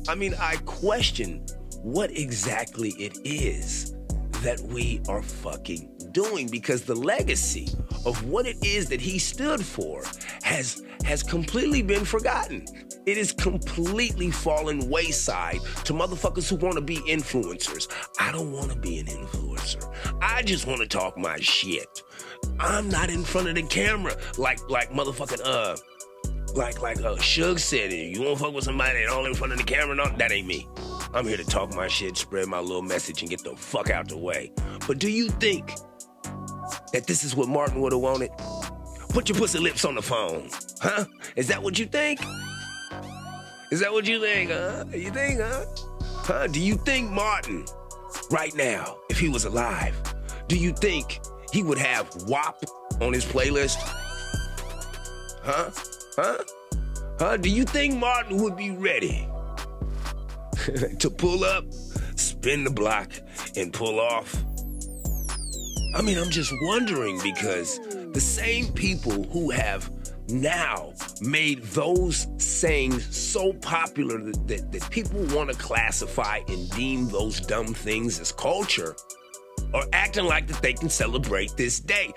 I 0.07 0.15
mean, 0.15 0.35
I 0.39 0.55
question 0.63 1.45
what 1.81 2.11
exactly 2.11 2.91
it 2.91 3.17
is 3.25 3.93
that 4.41 4.61
we 4.61 5.01
are 5.09 5.21
fucking 5.21 5.91
doing 6.13 6.47
because 6.47 6.83
the 6.83 6.95
legacy 6.95 7.67
of 8.05 8.23
what 8.23 8.47
it 8.47 8.55
is 8.63 8.87
that 8.87 9.01
he 9.01 9.19
stood 9.19 9.61
for 9.61 10.01
has 10.43 10.81
has 11.03 11.21
completely 11.21 11.81
been 11.81 12.05
forgotten. 12.05 12.65
It 13.05 13.17
is 13.17 13.31
completely 13.33 14.31
fallen 14.31 14.89
wayside 14.89 15.59
to 15.83 15.93
motherfuckers 15.93 16.49
who 16.49 16.55
want 16.55 16.75
to 16.75 16.81
be 16.81 16.97
influencers. 16.97 17.87
I 18.19 18.31
don't 18.31 18.51
want 18.51 18.71
to 18.71 18.77
be 18.77 18.97
an 18.97 19.05
influencer. 19.05 19.87
I 20.21 20.41
just 20.41 20.65
want 20.65 20.81
to 20.81 20.87
talk 20.87 21.17
my 21.17 21.37
shit. 21.39 22.01
I'm 22.59 22.89
not 22.89 23.09
in 23.09 23.23
front 23.23 23.47
of 23.49 23.55
the 23.55 23.63
camera 23.63 24.15
like 24.37 24.59
like 24.69 24.89
motherfucking 24.89 25.41
uh 25.43 25.77
like 26.55 26.81
like 26.81 26.97
uh 26.99 27.15
Suge 27.17 27.59
said 27.59 27.91
it. 27.91 28.15
You 28.15 28.23
won't 28.23 28.39
fuck 28.39 28.53
with 28.53 28.63
somebody 28.63 29.03
that 29.03 29.09
all 29.09 29.25
in 29.25 29.35
front 29.35 29.53
of 29.53 29.59
the 29.59 29.65
camera? 29.65 29.95
No, 29.95 30.07
that 30.17 30.31
ain't 30.31 30.47
me. 30.47 30.67
I'm 31.13 31.27
here 31.27 31.37
to 31.37 31.45
talk 31.45 31.75
my 31.75 31.87
shit, 31.87 32.17
spread 32.17 32.47
my 32.47 32.59
little 32.59 32.81
message, 32.81 33.21
and 33.21 33.29
get 33.29 33.43
the 33.43 33.55
fuck 33.55 33.89
out 33.89 34.09
the 34.09 34.17
way. 34.17 34.51
But 34.87 34.97
do 34.97 35.09
you 35.09 35.29
think 35.29 35.71
that 36.91 37.05
this 37.05 37.23
is 37.23 37.35
what 37.35 37.47
Martin 37.47 37.81
would 37.81 37.93
have 37.93 38.01
wanted? 38.01 38.31
Put 39.09 39.29
your 39.29 39.37
pussy 39.37 39.59
lips 39.59 39.85
on 39.85 39.95
the 39.95 40.01
phone. 40.01 40.49
Huh? 40.81 41.05
Is 41.35 41.47
that 41.47 41.61
what 41.61 41.79
you 41.79 41.85
think? 41.85 42.19
Is 43.75 43.81
that 43.81 43.91
what 43.91 44.07
you 44.07 44.21
think, 44.21 44.51
huh? 44.51 44.85
You 44.93 45.11
think, 45.11 45.41
huh? 45.41 45.65
Huh? 45.99 46.47
Do 46.47 46.61
you 46.61 46.75
think 46.75 47.11
Martin, 47.11 47.65
right 48.31 48.55
now, 48.55 48.99
if 49.09 49.19
he 49.19 49.27
was 49.27 49.43
alive, 49.43 49.93
do 50.47 50.55
you 50.55 50.71
think 50.71 51.19
he 51.51 51.61
would 51.61 51.77
have 51.77 52.07
WAP 52.25 52.63
on 53.01 53.11
his 53.11 53.25
playlist? 53.25 53.75
Huh? 55.43 55.71
Huh? 56.15 56.37
Huh? 57.19 57.35
Do 57.35 57.49
you 57.49 57.65
think 57.65 57.97
Martin 57.97 58.37
would 58.37 58.55
be 58.55 58.71
ready 58.71 59.27
to 60.99 61.09
pull 61.09 61.43
up, 61.43 61.65
spin 62.15 62.63
the 62.63 62.71
block, 62.71 63.11
and 63.57 63.73
pull 63.73 63.99
off? 63.99 64.41
I 65.93 66.01
mean, 66.01 66.17
I'm 66.17 66.29
just 66.29 66.53
wondering 66.61 67.19
because 67.21 67.81
the 68.13 68.21
same 68.21 68.71
people 68.71 69.23
who 69.23 69.49
have 69.49 69.89
now 70.29 70.93
made 71.21 71.63
those 71.63 72.27
sayings 72.37 73.15
so 73.15 73.53
popular 73.53 74.17
that, 74.21 74.47
that, 74.47 74.71
that 74.71 74.89
people 74.89 75.21
want 75.35 75.49
to 75.49 75.55
classify 75.57 76.39
and 76.47 76.69
deem 76.71 77.07
those 77.07 77.39
dumb 77.39 77.73
things 77.73 78.19
as 78.19 78.31
culture 78.31 78.95
or 79.73 79.83
acting 79.93 80.25
like 80.25 80.47
that 80.47 80.61
they 80.61 80.73
can 80.73 80.89
celebrate 80.89 81.55
this 81.57 81.79
day. 81.79 82.13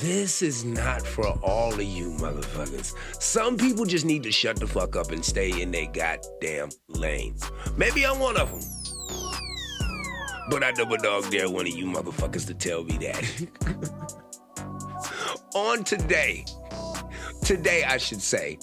This 0.00 0.42
is 0.42 0.64
not 0.64 1.02
for 1.02 1.26
all 1.42 1.74
of 1.74 1.82
you 1.82 2.10
motherfuckers. 2.12 2.94
Some 3.22 3.56
people 3.56 3.84
just 3.84 4.06
need 4.06 4.22
to 4.22 4.32
shut 4.32 4.56
the 4.56 4.66
fuck 4.66 4.96
up 4.96 5.10
and 5.10 5.24
stay 5.24 5.60
in 5.60 5.70
their 5.70 5.86
goddamn 5.86 6.70
lane. 6.88 7.36
Maybe 7.76 8.06
I'm 8.06 8.18
one 8.18 8.36
of 8.38 8.50
them. 8.50 8.60
But 10.50 10.62
I 10.62 10.72
double 10.72 10.96
dog 10.96 11.30
dare 11.30 11.48
one 11.48 11.66
of 11.66 11.72
you 11.72 11.86
motherfuckers 11.86 12.46
to 12.46 12.54
tell 12.54 12.82
me 12.84 12.98
that. 12.98 13.22
On 15.54 15.84
today, 15.84 16.44
today 17.42 17.84
I 17.84 17.98
should 17.98 18.22
say, 18.22 18.58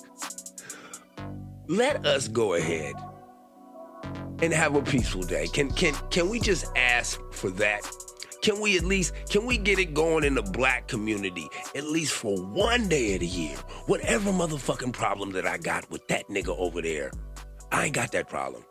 let 1.67 2.05
us 2.05 2.27
go 2.27 2.55
ahead 2.55 2.95
and 4.41 4.53
have 4.53 4.75
a 4.75 4.81
peaceful 4.81 5.21
day. 5.21 5.47
Can 5.47 5.69
can 5.71 5.93
can 6.09 6.29
we 6.29 6.39
just 6.39 6.65
ask 6.75 7.19
for 7.31 7.49
that? 7.51 7.81
Can 8.41 8.61
we 8.61 8.77
at 8.77 8.85
least 8.85 9.13
can 9.29 9.45
we 9.45 9.57
get 9.57 9.79
it 9.79 9.93
going 9.93 10.23
in 10.23 10.35
the 10.35 10.41
black 10.41 10.87
community 10.87 11.47
at 11.75 11.83
least 11.85 12.13
for 12.13 12.37
one 12.37 12.87
day 12.87 13.15
of 13.15 13.19
the 13.19 13.27
year? 13.27 13.55
Whatever 13.85 14.31
motherfucking 14.31 14.93
problem 14.93 15.31
that 15.33 15.45
I 15.45 15.57
got 15.57 15.89
with 15.91 16.07
that 16.07 16.27
nigga 16.29 16.57
over 16.57 16.81
there, 16.81 17.11
I 17.71 17.85
ain't 17.85 17.95
got 17.95 18.11
that 18.13 18.29
problem. 18.29 18.63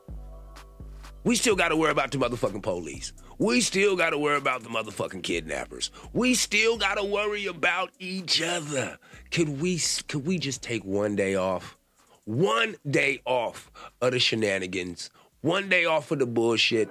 We 1.29 1.37
still 1.37 1.57
got 1.57 1.69
to 1.69 1.77
worry 1.77 1.91
about 1.91 2.11
the 2.11 2.17
motherfucking 2.17 2.63
police. 2.63 3.13
We 3.37 3.61
still 3.61 3.97
got 3.97 4.11
to 4.11 4.19
worry 4.19 4.39
about 4.39 4.63
the 4.63 4.71
motherfucking 4.71 5.23
kidnappers. 5.23 5.91
We 6.15 6.33
still 6.33 6.79
got 6.79 6.95
to 6.95 7.05
worry 7.05 7.45
about 7.45 7.91
each 7.99 8.41
other. 8.41 8.97
Could 9.31 9.61
we 9.61 9.79
could 10.07 10.27
we 10.27 10.39
just 10.39 10.63
take 10.63 10.87
one 10.87 11.17
day 11.17 11.35
off? 11.35 11.77
One 12.25 12.77
day 12.91 13.21
off 13.27 13.71
of 14.01 14.13
the 14.13 14.19
shenanigans. 14.19 15.11
One 15.43 15.69
day 15.69 15.85
off 15.85 16.11
of 16.11 16.21
the 16.21 16.25
bullshit. 16.25 16.89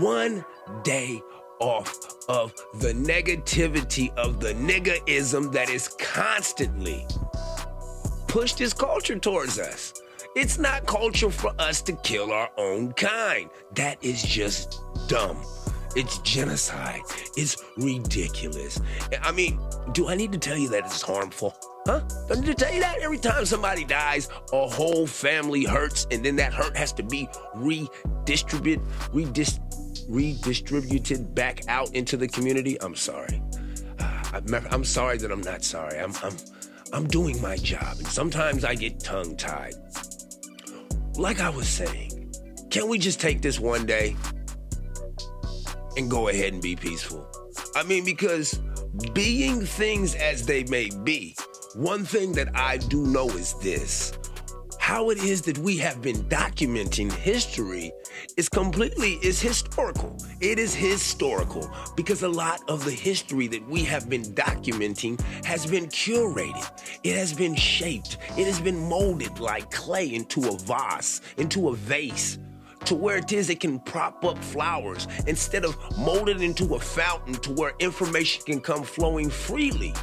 One 0.00 0.44
day 0.82 1.22
off 1.60 1.94
of 2.28 2.52
the 2.80 2.92
negativity 2.92 4.12
of 4.16 4.40
the 4.40 4.54
niggerism 4.54 5.52
that 5.52 5.70
is 5.70 5.94
constantly 6.00 7.06
pushed 8.26 8.58
this 8.58 8.72
culture 8.72 9.16
towards 9.16 9.60
us. 9.60 9.94
It's 10.36 10.58
not 10.58 10.84
culture 10.86 11.30
for 11.30 11.52
us 11.60 11.80
to 11.82 11.92
kill 11.92 12.32
our 12.32 12.50
own 12.58 12.92
kind. 12.94 13.48
That 13.76 14.02
is 14.02 14.20
just 14.20 14.80
dumb. 15.06 15.40
It's 15.94 16.18
genocide. 16.18 17.02
It's 17.36 17.62
ridiculous. 17.76 18.80
I 19.22 19.30
mean, 19.30 19.60
do 19.92 20.08
I 20.08 20.16
need 20.16 20.32
to 20.32 20.38
tell 20.38 20.56
you 20.56 20.68
that 20.70 20.86
it's 20.86 21.02
harmful? 21.02 21.54
Huh? 21.86 22.00
Do 22.26 22.34
I 22.34 22.40
need 22.40 22.46
to 22.46 22.54
tell 22.54 22.74
you 22.74 22.80
that 22.80 22.98
every 22.98 23.18
time 23.18 23.46
somebody 23.46 23.84
dies, 23.84 24.28
a 24.52 24.66
whole 24.66 25.06
family 25.06 25.64
hurts, 25.64 26.08
and 26.10 26.24
then 26.24 26.34
that 26.36 26.52
hurt 26.52 26.76
has 26.76 26.92
to 26.94 27.04
be 27.04 27.28
redistributed, 27.54 28.84
redis- 29.12 29.60
redistributed 30.08 31.32
back 31.32 31.60
out 31.68 31.94
into 31.94 32.16
the 32.16 32.26
community? 32.26 32.76
I'm 32.82 32.96
sorry. 32.96 33.40
Ah, 34.00 34.40
I'm 34.72 34.84
sorry 34.84 35.18
that 35.18 35.30
I'm 35.30 35.42
not 35.42 35.62
sorry. 35.62 35.96
I'm, 36.00 36.12
I'm, 36.24 36.34
I'm 36.94 37.06
doing 37.08 37.42
my 37.42 37.56
job, 37.56 37.98
and 37.98 38.06
sometimes 38.06 38.64
I 38.64 38.74
get 38.74 39.00
tongue 39.00 39.36
tied 39.36 39.74
like 41.16 41.40
I 41.40 41.48
was 41.48 41.68
saying, 41.68 42.32
can 42.70 42.88
we 42.88 42.98
just 42.98 43.20
take 43.20 43.40
this 43.40 43.60
one 43.60 43.86
day 43.86 44.16
and 45.96 46.10
go 46.10 46.28
ahead 46.28 46.52
and 46.52 46.62
be 46.62 46.74
peaceful? 46.74 47.28
I 47.76 47.84
mean, 47.84 48.04
because 48.04 48.60
being 49.12 49.64
things 49.64 50.14
as 50.16 50.44
they 50.44 50.64
may 50.64 50.90
be, 51.04 51.36
one 51.74 52.04
thing 52.04 52.32
that 52.32 52.56
I 52.56 52.78
do 52.78 53.06
know 53.06 53.28
is 53.30 53.54
this 53.60 54.12
how 54.80 55.08
it 55.08 55.18
is 55.18 55.40
that 55.42 55.56
we 55.58 55.78
have 55.78 56.02
been 56.02 56.22
documenting 56.24 57.10
history 57.10 57.90
is 58.36 58.48
completely 58.50 59.14
is 59.22 59.40
historical. 59.40 60.16
It 60.44 60.58
is 60.58 60.74
historical 60.74 61.70
because 61.96 62.22
a 62.22 62.28
lot 62.28 62.60
of 62.68 62.84
the 62.84 62.90
history 62.90 63.46
that 63.46 63.66
we 63.66 63.82
have 63.84 64.10
been 64.10 64.24
documenting 64.34 65.18
has 65.42 65.64
been 65.64 65.86
curated. 65.86 66.70
It 67.02 67.16
has 67.16 67.32
been 67.32 67.54
shaped. 67.54 68.18
It 68.36 68.46
has 68.46 68.60
been 68.60 68.78
molded 68.78 69.40
like 69.40 69.70
clay 69.70 70.12
into 70.12 70.46
a 70.46 70.58
vase, 70.58 71.22
into 71.38 71.70
a 71.70 71.74
vase 71.74 72.38
to 72.84 72.94
where 72.94 73.16
it 73.16 73.32
is 73.32 73.48
it 73.48 73.58
can 73.58 73.80
prop 73.80 74.22
up 74.22 74.36
flowers 74.44 75.08
instead 75.26 75.64
of 75.64 75.78
molded 75.96 76.42
into 76.42 76.74
a 76.74 76.78
fountain 76.78 77.36
to 77.36 77.50
where 77.52 77.72
information 77.78 78.42
can 78.44 78.60
come 78.60 78.82
flowing 78.82 79.30
freely 79.30 79.94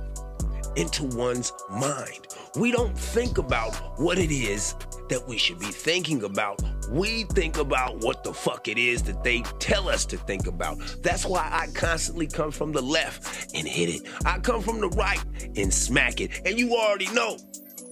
into 0.75 1.03
one's 1.03 1.53
mind. 1.69 2.27
We 2.55 2.71
don't 2.71 2.97
think 2.97 3.37
about 3.37 3.75
what 3.99 4.17
it 4.17 4.31
is 4.31 4.73
that 5.11 5.27
we 5.27 5.37
should 5.37 5.59
be 5.59 5.67
thinking 5.67 6.23
about. 6.23 6.61
We 6.89 7.23
think 7.23 7.57
about 7.57 7.97
what 7.99 8.23
the 8.23 8.33
fuck 8.33 8.67
it 8.67 8.77
is 8.77 9.03
that 9.03 9.23
they 9.23 9.41
tell 9.59 9.89
us 9.89 10.05
to 10.05 10.17
think 10.17 10.47
about. 10.47 10.77
That's 11.03 11.25
why 11.25 11.47
I 11.51 11.67
constantly 11.73 12.27
come 12.27 12.49
from 12.49 12.71
the 12.71 12.81
left 12.81 13.53
and 13.53 13.67
hit 13.67 13.89
it. 13.89 14.01
I 14.25 14.39
come 14.39 14.61
from 14.61 14.79
the 14.79 14.89
right 14.89 15.23
and 15.55 15.73
smack 15.73 16.21
it. 16.21 16.31
And 16.45 16.57
you 16.57 16.75
already 16.75 17.11
know, 17.13 17.37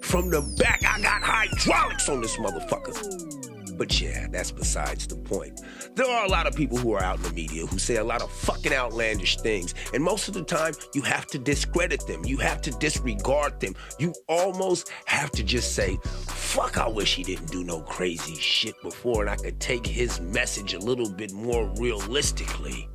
from 0.02 0.30
the 0.30 0.42
back, 0.58 0.82
I 0.88 1.02
got 1.02 1.22
hydraulics 1.22 2.08
on 2.08 2.22
this 2.22 2.38
motherfucker. 2.38 3.39
But 3.80 4.00
yeah, 4.02 4.28
that's 4.30 4.52
besides 4.52 5.08
the 5.08 5.16
point. 5.16 5.62
There 5.96 6.06
are 6.06 6.26
a 6.26 6.28
lot 6.28 6.48
of 6.48 6.54
people 6.54 6.78
who 6.78 6.92
are 6.92 7.02
out 7.02 7.16
in 7.16 7.24
the 7.24 7.32
media 7.32 7.66
who 7.66 7.80
say 7.80 7.96
a 7.96 8.04
lot 8.04 8.22
of 8.22 8.30
fucking 8.30 8.74
outlandish 8.74 9.38
things. 9.38 9.74
And 9.94 10.04
most 10.04 10.28
of 10.28 10.34
the 10.34 10.44
time, 10.44 10.74
you 10.94 11.02
have 11.04 11.26
to 11.28 11.40
discredit 11.40 12.06
them. 12.06 12.26
You 12.26 12.36
have 12.38 12.62
to 12.64 12.72
disregard 12.72 13.62
them. 13.62 13.74
You 13.98 14.14
almost 14.28 14.92
have 15.06 15.32
to 15.32 15.44
just 15.44 15.76
say, 15.76 15.98
fuck, 16.28 16.78
I 16.78 16.90
wish 16.90 17.16
he 17.16 17.24
didn't 17.24 17.52
do 17.52 17.64
no 17.64 17.80
crazy 17.80 18.36
shit 18.36 18.76
before 18.84 19.22
and 19.22 19.30
I 19.30 19.38
could 19.38 19.62
take 19.62 19.88
his 19.88 20.20
message 20.20 20.74
a 20.74 20.80
little 20.80 21.10
bit 21.10 21.32
more 21.32 21.74
realistically. 21.78 22.90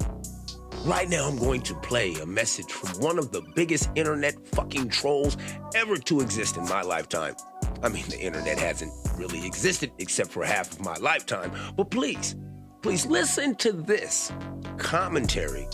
Right 0.84 1.08
now, 1.08 1.26
I'm 1.26 1.38
going 1.38 1.62
to 1.62 1.74
play 1.76 2.14
a 2.16 2.26
message 2.26 2.70
from 2.70 3.00
one 3.00 3.18
of 3.18 3.32
the 3.32 3.40
biggest 3.54 3.88
internet 3.94 4.34
fucking 4.48 4.90
trolls 4.90 5.38
ever 5.74 5.96
to 5.96 6.20
exist 6.20 6.58
in 6.58 6.64
my 6.64 6.82
lifetime. 6.82 7.36
I 7.84 7.90
mean, 7.90 8.08
the 8.08 8.18
internet 8.18 8.58
hasn't 8.58 8.92
really 9.16 9.46
existed 9.46 9.92
except 9.98 10.30
for 10.30 10.42
half 10.42 10.72
of 10.72 10.80
my 10.80 10.96
lifetime. 10.96 11.52
But 11.76 11.90
please, 11.90 12.34
please 12.80 13.04
listen 13.04 13.54
to 13.56 13.72
this 13.72 14.32
commentary 14.78 15.68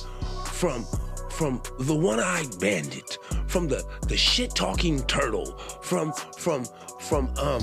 from 0.47 0.85
from 1.31 1.63
the 1.79 1.95
one-eyed 1.95 2.59
bandit, 2.59 3.17
from 3.47 3.69
the 3.69 3.85
the 4.09 4.17
shit-talking 4.17 5.05
turtle, 5.07 5.57
from 5.83 6.13
from 6.37 6.67
from 6.99 7.33
um 7.39 7.63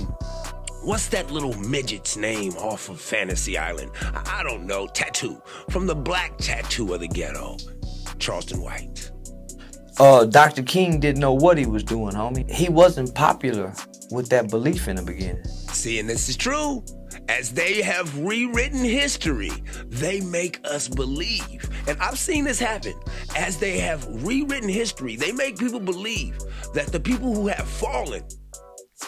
what's 0.82 1.10
that 1.10 1.30
little 1.30 1.54
midget's 1.56 2.16
name 2.16 2.54
off 2.54 2.88
of 2.88 3.02
Fantasy 3.02 3.58
Island? 3.58 3.92
I, 4.14 4.42
don't 4.44 4.66
know, 4.66 4.88
tattoo. 4.88 5.42
From 5.70 5.86
the 5.86 5.96
black 5.96 6.38
tattoo 6.38 6.94
of 6.94 7.02
the 7.02 7.08
ghetto, 7.10 7.58
Charleston 8.18 8.62
White. 8.62 9.12
Uh, 10.00 10.26
Dr. 10.26 10.64
King 10.64 11.00
didn't 11.00 11.20
know 11.20 11.34
what 11.34 11.58
he 11.58 11.66
was 11.66 11.84
doing, 11.84 12.14
homie. 12.14 12.50
He 12.50 12.70
wasn't 12.70 13.14
popular 13.16 13.74
with 14.12 14.30
that 14.30 14.50
belief 14.50 14.88
in 14.88 14.96
the 14.96 15.02
beginning. 15.02 15.44
See, 15.74 16.00
and 16.00 16.10
this 16.10 16.30
is 16.30 16.38
true. 16.38 16.84
As 17.30 17.52
they 17.52 17.82
have 17.82 18.18
rewritten 18.20 18.84
history, 18.84 19.52
they 19.88 20.22
make 20.22 20.60
us 20.64 20.88
believe. 20.88 21.70
And 21.88 21.98
I've 22.00 22.18
seen 22.18 22.46
this 22.46 22.60
happen. 22.60 22.94
As 23.36 23.58
they 23.58 23.80
have 23.80 24.06
rewritten 24.24 24.70
history, 24.70 25.16
they 25.16 25.32
make 25.32 25.58
people 25.58 25.80
believe 25.80 26.38
that 26.74 26.88
the 26.88 27.00
people 27.00 27.34
who 27.34 27.48
have 27.48 27.68
fallen 27.68 28.24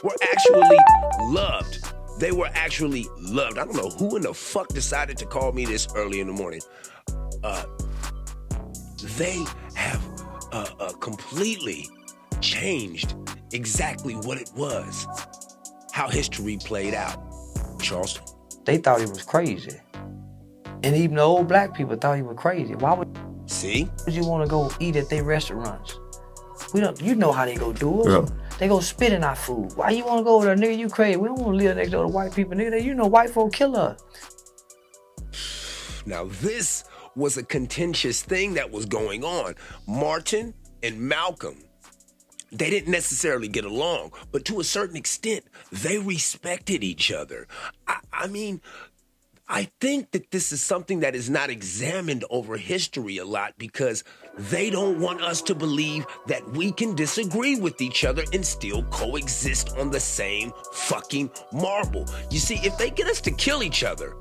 were 0.03 0.15
actually 0.21 0.77
loved. 1.21 1.93
They 2.19 2.31
were 2.31 2.49
actually 2.53 3.07
loved. 3.17 3.57
I 3.57 3.65
don't 3.65 3.75
know 3.75 3.89
who 3.89 4.17
in 4.17 4.23
the 4.23 4.33
fuck 4.33 4.67
decided 4.69 5.17
to 5.17 5.25
call 5.25 5.51
me 5.53 5.65
this 5.65 5.87
early 5.95 6.19
in 6.19 6.27
the 6.27 6.33
morning. 6.33 6.61
Uh, 7.43 7.63
they 9.17 9.43
have 9.75 10.03
uh, 10.51 10.67
uh, 10.79 10.91
completely 10.93 11.87
changed 12.41 13.15
exactly 13.53 14.15
what 14.15 14.39
it 14.39 14.51
was, 14.55 15.07
how 15.91 16.07
history 16.07 16.57
played 16.57 16.93
out. 16.93 17.17
Charleston. 17.81 18.23
They 18.65 18.77
thought 18.77 18.99
he 18.99 19.05
was 19.05 19.23
crazy. 19.23 19.79
And 20.83 20.95
even 20.95 21.15
the 21.15 21.21
old 21.21 21.47
black 21.47 21.73
people 21.73 21.95
thought 21.95 22.17
he 22.17 22.21
was 22.21 22.37
crazy. 22.37 22.75
Why 22.75 22.93
would 22.93 23.17
See? 23.47 23.89
would 24.05 24.13
you 24.13 24.25
want 24.25 24.43
to 24.43 24.49
go 24.49 24.71
eat 24.79 24.95
at 24.95 25.09
their 25.09 25.23
restaurants? 25.23 25.97
We 26.73 26.81
don't 26.81 27.01
you 27.01 27.15
know 27.15 27.31
how 27.31 27.45
they 27.45 27.55
go 27.55 27.73
do 27.73 28.03
it. 28.03 28.11
Yeah. 28.11 28.25
They 28.59 28.67
go 28.67 28.79
spit 28.79 29.13
in 29.13 29.23
our 29.23 29.35
food. 29.35 29.75
Why 29.75 29.89
you 29.91 30.05
wanna 30.05 30.23
go 30.23 30.35
over 30.35 30.45
there, 30.45 30.55
nigga? 30.55 30.77
You 30.77 30.89
crazy. 30.89 31.17
We 31.17 31.27
don't 31.29 31.39
wanna 31.39 31.57
live 31.57 31.77
next 31.77 31.91
door 31.91 32.03
to 32.03 32.09
white 32.09 32.33
people, 32.35 32.55
nigga. 32.55 32.83
You 32.83 32.93
know 32.93 33.07
white 33.07 33.29
folk 33.29 33.53
kill 33.53 33.75
us. 33.75 33.99
Now, 36.05 36.25
this 36.41 36.83
was 37.15 37.37
a 37.37 37.43
contentious 37.43 38.21
thing 38.21 38.53
that 38.53 38.69
was 38.69 38.85
going 38.85 39.23
on. 39.23 39.55
Martin 39.87 40.53
and 40.83 40.99
Malcolm, 40.99 41.63
they 42.51 42.69
didn't 42.69 42.91
necessarily 42.91 43.47
get 43.47 43.65
along, 43.65 44.11
but 44.31 44.45
to 44.45 44.59
a 44.59 44.63
certain 44.63 44.95
extent, 44.95 45.45
they 45.71 45.97
respected 45.97 46.83
each 46.83 47.11
other. 47.11 47.47
I, 47.87 47.99
I 48.11 48.27
mean, 48.27 48.61
I 49.51 49.67
think 49.81 50.11
that 50.11 50.29
this 50.29 50.51
is 50.51 50.61
something 50.63 50.99
that 50.99 51.15
is 51.15 51.27
not 51.27 51.49
examined 51.49 52.23
over 52.29 52.55
history 52.55 53.17
a 53.17 53.25
lot 53.25 53.55
because 53.57 54.03
they 54.37 54.69
don't 54.69 54.99
want 54.99 55.23
us 55.23 55.41
to 55.43 55.55
believe 55.55 56.05
that 56.27 56.47
we 56.51 56.71
can 56.71 56.93
disagree 56.93 57.59
with 57.59 57.81
each 57.81 58.05
other 58.05 58.23
and 58.31 58.45
still 58.45 58.83
coexist 58.83 59.75
on 59.75 59.89
the 59.89 59.99
same 59.99 60.53
fucking 60.73 61.31
marble. 61.51 62.05
You 62.29 62.37
see, 62.37 62.59
if 62.63 62.77
they 62.77 62.91
get 62.91 63.07
us 63.07 63.21
to 63.21 63.31
kill 63.31 63.63
each 63.63 63.83
other, 63.83 64.15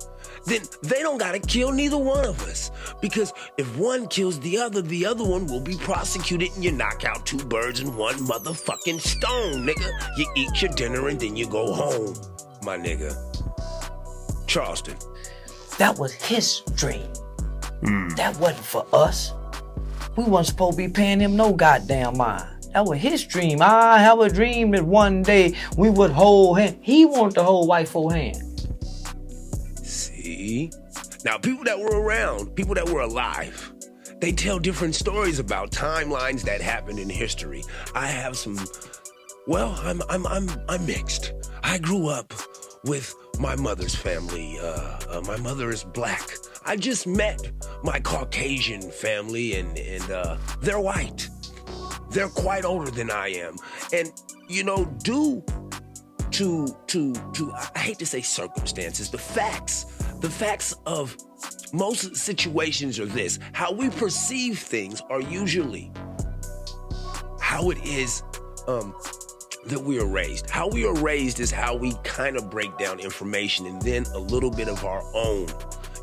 then 0.49 0.63
they 0.83 1.03
don't 1.03 1.19
gotta 1.19 1.39
kill 1.39 1.73
neither 1.73 1.99
one 1.99 2.25
of 2.25 2.41
us. 2.49 2.71
Because 3.01 3.33
if 3.57 3.77
one 3.77 4.09
kills 4.09 4.41
the 4.41 4.59
other, 4.59 4.83
the 4.83 5.07
other 5.07 5.25
one 5.25 5.47
will 5.47 5.61
be 5.61 5.77
prosecuted 5.77 6.51
and 6.55 6.65
you 6.65 6.73
knock 6.73 7.05
out 7.05 7.27
two 7.27 7.39
birds 7.45 7.81
in 7.81 7.97
one 7.97 8.17
motherfucking 8.17 9.01
stone, 9.01 9.67
nigga. 9.67 9.91
You 10.17 10.27
eat 10.37 10.63
your 10.63 10.73
dinner 10.73 11.09
and 11.09 11.21
then 11.21 11.37
you 11.37 11.49
go 11.49 11.73
home, 11.73 12.15
my 12.63 12.77
nigga. 12.77 13.17
Charleston. 14.47 14.97
That 15.79 15.99
was 15.99 16.13
his 16.13 16.63
dream. 16.75 17.07
Hmm. 17.85 18.09
That 18.11 18.37
wasn't 18.39 18.65
for 18.65 18.87
us. 18.93 19.33
We 20.17 20.25
wasn't 20.25 20.49
supposed 20.49 20.79
to 20.79 20.87
be 20.89 20.93
paying 20.93 21.21
him 21.21 21.37
no 21.37 21.53
goddamn 21.53 22.17
mind. 22.17 22.59
That 22.73 22.85
was 22.85 22.99
his 22.99 23.25
dream. 23.25 23.61
I 23.63 23.99
have 23.99 24.21
a 24.21 24.29
dream 24.29 24.73
that 24.73 24.85
one 24.85 25.23
day 25.23 25.55
we 25.77 25.91
would 25.91 26.11
hold 26.11 26.59
him. 26.59 26.77
He 26.83 27.05
wanted 27.05 27.35
to 27.35 27.43
hold 27.45 27.69
white 27.69 27.89
folk 27.89 28.13
hand. 28.13 28.37
See? 30.49 30.71
Now, 31.27 31.37
people 31.37 31.65
that 31.65 31.79
were 31.79 32.01
around, 32.01 32.55
people 32.57 32.75
that 32.75 32.89
were 32.89 33.01
alive, 33.01 33.73
they 34.21 34.33
tell 34.33 34.59
different 34.59 34.95
stories 34.95 35.39
about 35.39 35.71
timelines 35.71 36.43
that 36.43 36.63
happened 36.63 36.99
in 36.99 37.11
history. 37.11 37.63
I 37.95 38.07
have 38.07 38.35
some. 38.35 38.59
Well, 39.47 39.79
I'm 39.83 40.01
I'm 40.09 40.27
I'm 40.27 40.49
I'm 40.69 40.87
mixed. 40.87 41.35
I 41.63 41.77
grew 41.77 42.09
up 42.09 42.33
with 42.85 43.15
my 43.39 43.57
mother's 43.57 43.95
family. 43.95 44.59
Uh, 44.59 44.99
uh, 45.11 45.23
my 45.27 45.37
mother 45.37 45.71
is 45.71 45.85
black. 45.85 46.31
I 46.65 46.77
just 46.77 47.07
met 47.07 47.51
my 47.83 48.01
Caucasian 48.01 48.81
family, 48.91 49.57
and 49.57 49.77
and 49.79 50.11
uh, 50.11 50.39
they're 50.63 50.81
white. 50.81 51.29
They're 52.11 52.31
quite 52.31 52.65
older 52.65 52.91
than 52.91 53.11
I 53.11 53.29
am, 53.29 53.57
and 53.93 54.11
you 54.49 54.65
know, 54.65 54.87
due 55.03 55.45
to 56.31 56.75
to 56.87 57.13
to 57.35 57.53
I 57.75 57.79
hate 57.79 57.99
to 57.99 58.07
say 58.07 58.23
circumstances, 58.23 59.11
the 59.11 59.19
facts, 59.19 59.85
the 60.21 60.31
facts 60.31 60.75
of 60.87 61.17
most 61.73 62.17
situations 62.17 62.99
are 62.99 63.07
this: 63.07 63.39
how 63.53 63.73
we 63.73 63.91
perceive 63.91 64.59
things 64.59 65.03
are 65.11 65.21
usually 65.21 65.93
how 67.41 67.71
it 67.71 67.83
is 67.83 68.23
um, 68.67 68.95
that 69.67 69.81
we 69.81 69.99
are 69.99 70.07
raised. 70.07 70.51
How 70.51 70.69
we 70.69 70.85
are 70.87 70.95
raised 70.95 71.41
is 71.41 71.51
how 71.51 71.75
we 71.75 71.95
kind 72.05 72.37
of 72.37 72.51
break 72.51 72.77
down 72.79 73.01
information, 73.01 73.67
and 73.67 73.81
then 73.81 74.05
a 74.15 74.19
little 74.19 74.51
bit 74.51 74.69
of 74.69 74.85
our 74.85 75.03
own, 75.15 75.49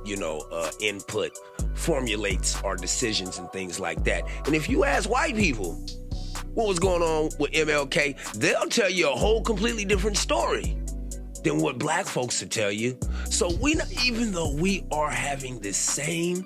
you 0.04 0.18
know, 0.18 0.40
uh, 0.52 0.72
input 0.82 1.38
formulates 1.76 2.62
our 2.64 2.76
decisions 2.76 3.38
and 3.38 3.52
things 3.52 3.80
like 3.80 4.04
that. 4.06 4.24
And 4.46 4.56
if 4.56 4.70
you 4.70 4.86
ask 4.86 5.10
white 5.10 5.36
people 5.36 5.74
what 6.54 6.68
was 6.68 6.80
going 6.80 7.02
on 7.02 7.30
with 7.40 7.52
MLK, 7.52 8.34
they'll 8.34 8.70
tell 8.70 8.90
you 8.90 9.10
a 9.10 9.16
whole 9.16 9.42
completely 9.42 9.86
different 9.86 10.18
story 10.18 10.78
than 11.46 11.60
what 11.60 11.78
black 11.78 12.06
folks 12.06 12.42
would 12.42 12.52
tell 12.52 12.72
you. 12.72 12.98
So 13.30 13.56
we, 13.62 13.76
not, 13.76 13.92
even 14.04 14.32
though 14.32 14.54
we 14.54 14.84
are 14.92 15.12
having 15.12 15.60
the 15.60 15.72
same 15.72 16.44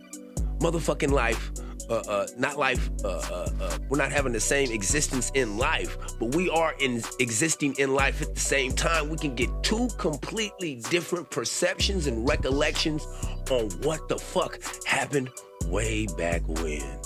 motherfucking 0.59 1.11
life, 1.11 1.51
uh, 1.89 2.03
uh, 2.07 2.27
not 2.37 2.59
life, 2.59 2.89
uh, 3.03 3.07
uh, 3.07 3.49
uh, 3.61 3.77
we're 3.87 3.97
not 3.97 4.11
having 4.11 4.33
the 4.33 4.39
same 4.39 4.71
existence 4.71 5.31
in 5.33 5.57
life, 5.57 5.97
but 6.19 6.35
we 6.35 6.49
are 6.49 6.75
in 6.79 7.01
existing 7.19 7.73
in 7.79 7.95
life 7.95 8.21
at 8.21 8.35
the 8.35 8.39
same 8.39 8.73
time. 8.73 9.09
We 9.09 9.17
can 9.17 9.33
get 9.35 9.49
two 9.63 9.87
completely 9.97 10.75
different 10.89 11.29
perceptions 11.31 12.05
and 12.05 12.27
recollections 12.27 13.07
on 13.49 13.69
what 13.81 14.07
the 14.09 14.17
fuck 14.17 14.59
happened 14.85 15.29
way 15.65 16.07
back 16.17 16.45
when. 16.47 16.99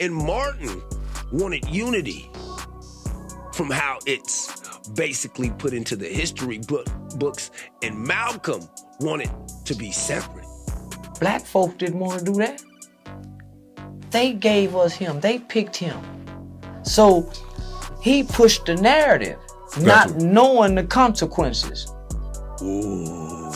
And 0.00 0.14
Martin 0.14 0.82
wanted 1.30 1.68
unity 1.68 2.30
from 3.52 3.70
how 3.70 3.98
it's 4.06 4.59
basically 4.94 5.50
put 5.50 5.72
into 5.72 5.96
the 5.96 6.06
history 6.06 6.58
book 6.58 6.86
books, 7.16 7.50
and 7.82 7.98
Malcolm 7.98 8.68
wanted 9.00 9.30
to 9.64 9.74
be 9.74 9.90
separate. 9.90 10.46
Black 11.20 11.44
folk 11.44 11.76
didn't 11.78 11.98
want 11.98 12.20
to 12.20 12.24
do 12.24 12.34
that. 12.38 12.62
They 14.10 14.32
gave 14.32 14.74
us 14.74 14.92
him. 14.92 15.20
They 15.20 15.38
picked 15.38 15.76
him. 15.76 16.00
So 16.82 17.30
he 18.02 18.22
pushed 18.22 18.66
the 18.66 18.74
narrative, 18.76 19.38
not 19.80 20.16
knowing 20.16 20.74
the 20.74 20.84
consequences. 20.84 21.92
Ooh. 22.62 23.52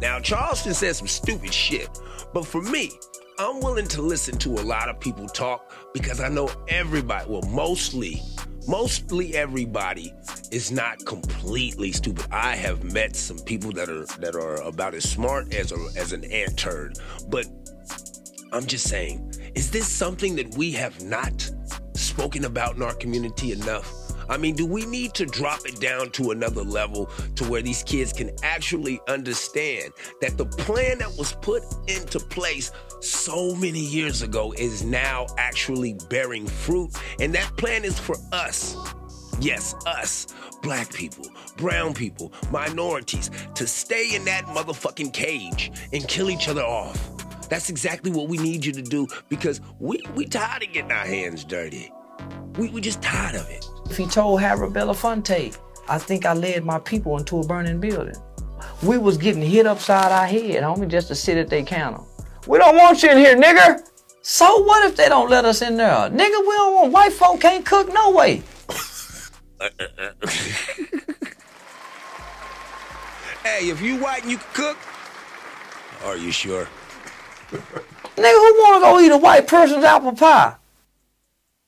Now, 0.00 0.20
Charleston 0.20 0.74
said 0.74 0.96
some 0.96 1.08
stupid 1.08 1.52
shit, 1.54 1.88
but 2.34 2.46
for 2.46 2.60
me, 2.60 2.90
I'm 3.38 3.60
willing 3.60 3.88
to 3.88 4.02
listen 4.02 4.36
to 4.38 4.50
a 4.50 4.62
lot 4.62 4.88
of 4.88 5.00
people 5.00 5.26
talk 5.26 5.72
because 5.94 6.20
I 6.20 6.28
know 6.28 6.50
everybody, 6.68 7.28
well, 7.28 7.42
mostly, 7.42 8.20
mostly 8.66 9.36
everybody 9.36 10.14
is 10.50 10.70
not 10.70 11.04
completely 11.04 11.92
stupid. 11.92 12.26
I 12.30 12.56
have 12.56 12.84
met 12.84 13.16
some 13.16 13.38
people 13.38 13.72
that 13.72 13.88
are 13.88 14.06
that 14.20 14.34
are 14.34 14.60
about 14.62 14.94
as 14.94 15.08
smart 15.08 15.52
as 15.54 15.72
a, 15.72 15.76
as 15.96 16.12
an 16.12 16.24
ant 16.24 16.58
turd. 16.58 16.98
But 17.28 17.46
I'm 18.52 18.66
just 18.66 18.88
saying, 18.88 19.34
is 19.54 19.70
this 19.70 19.88
something 19.88 20.36
that 20.36 20.54
we 20.56 20.72
have 20.72 21.02
not 21.02 21.50
spoken 21.94 22.44
about 22.44 22.76
in 22.76 22.82
our 22.82 22.94
community 22.94 23.52
enough? 23.52 24.01
I 24.28 24.36
mean, 24.36 24.54
do 24.54 24.66
we 24.66 24.86
need 24.86 25.14
to 25.14 25.26
drop 25.26 25.66
it 25.66 25.80
down 25.80 26.10
to 26.10 26.30
another 26.30 26.62
level 26.62 27.06
to 27.36 27.44
where 27.44 27.62
these 27.62 27.82
kids 27.82 28.12
can 28.12 28.30
actually 28.42 29.00
understand 29.08 29.92
that 30.20 30.36
the 30.36 30.46
plan 30.46 30.98
that 30.98 31.12
was 31.16 31.32
put 31.34 31.62
into 31.88 32.18
place 32.18 32.72
so 33.00 33.54
many 33.54 33.80
years 33.80 34.22
ago 34.22 34.52
is 34.56 34.84
now 34.84 35.26
actually 35.38 35.96
bearing 36.08 36.46
fruit? 36.46 36.90
And 37.20 37.34
that 37.34 37.56
plan 37.56 37.84
is 37.84 37.98
for 37.98 38.16
us. 38.32 38.76
Yes, 39.40 39.74
us, 39.86 40.26
black 40.62 40.92
people, 40.92 41.26
brown 41.56 41.94
people, 41.94 42.32
minorities, 42.50 43.30
to 43.54 43.66
stay 43.66 44.14
in 44.14 44.24
that 44.26 44.44
motherfucking 44.46 45.12
cage 45.12 45.72
and 45.92 46.06
kill 46.06 46.30
each 46.30 46.48
other 46.48 46.62
off. 46.62 47.10
That's 47.48 47.68
exactly 47.68 48.10
what 48.10 48.28
we 48.28 48.38
need 48.38 48.64
you 48.64 48.72
to 48.72 48.82
do 48.82 49.06
because 49.28 49.60
we 49.78 50.02
we 50.14 50.24
tired 50.26 50.62
of 50.62 50.72
getting 50.72 50.92
our 50.92 51.04
hands 51.04 51.44
dirty. 51.44 51.92
We 52.56 52.68
we 52.70 52.80
just 52.80 53.02
tired 53.02 53.34
of 53.34 53.48
it. 53.50 53.66
If 53.90 53.96
he 53.96 54.06
told 54.06 54.40
Harold 54.40 54.74
Belafonte, 54.74 55.56
I 55.88 55.98
think 55.98 56.24
I 56.24 56.32
led 56.32 56.64
my 56.64 56.78
people 56.78 57.18
into 57.18 57.38
a 57.38 57.46
burning 57.46 57.80
building. 57.80 58.16
We 58.82 58.98
was 58.98 59.16
getting 59.18 59.42
hit 59.42 59.66
upside 59.66 60.12
our 60.12 60.26
head, 60.26 60.62
homie, 60.62 60.88
just 60.88 61.08
to 61.08 61.14
sit 61.14 61.36
at 61.36 61.48
their 61.48 61.62
counter. 61.64 62.02
We 62.46 62.58
don't 62.58 62.76
want 62.76 63.02
you 63.02 63.10
in 63.10 63.18
here, 63.18 63.36
nigger. 63.36 63.80
So 64.22 64.62
what 64.62 64.88
if 64.88 64.96
they 64.96 65.08
don't 65.08 65.30
let 65.30 65.44
us 65.44 65.62
in 65.62 65.76
there? 65.76 65.88
Nigga, 65.88 66.16
we 66.16 66.26
don't 66.28 66.74
want 66.74 66.92
white 66.92 67.12
folk 67.12 67.40
can't 67.40 67.64
cook 67.66 67.92
no 67.92 68.10
way. 68.12 68.42
Hey, 73.42 73.70
if 73.70 73.80
you 73.80 73.96
white 73.96 74.22
and 74.22 74.30
you 74.30 74.38
can 74.38 74.46
cook, 74.54 74.78
are 76.04 76.16
you 76.16 76.30
sure? 76.30 76.68
Nigga, 77.50 78.32
who 78.32 78.62
wanna 78.62 78.80
go 78.80 79.00
eat 79.00 79.10
a 79.10 79.16
white 79.16 79.48
person's 79.48 79.82
apple 79.82 80.12
pie? 80.12 80.54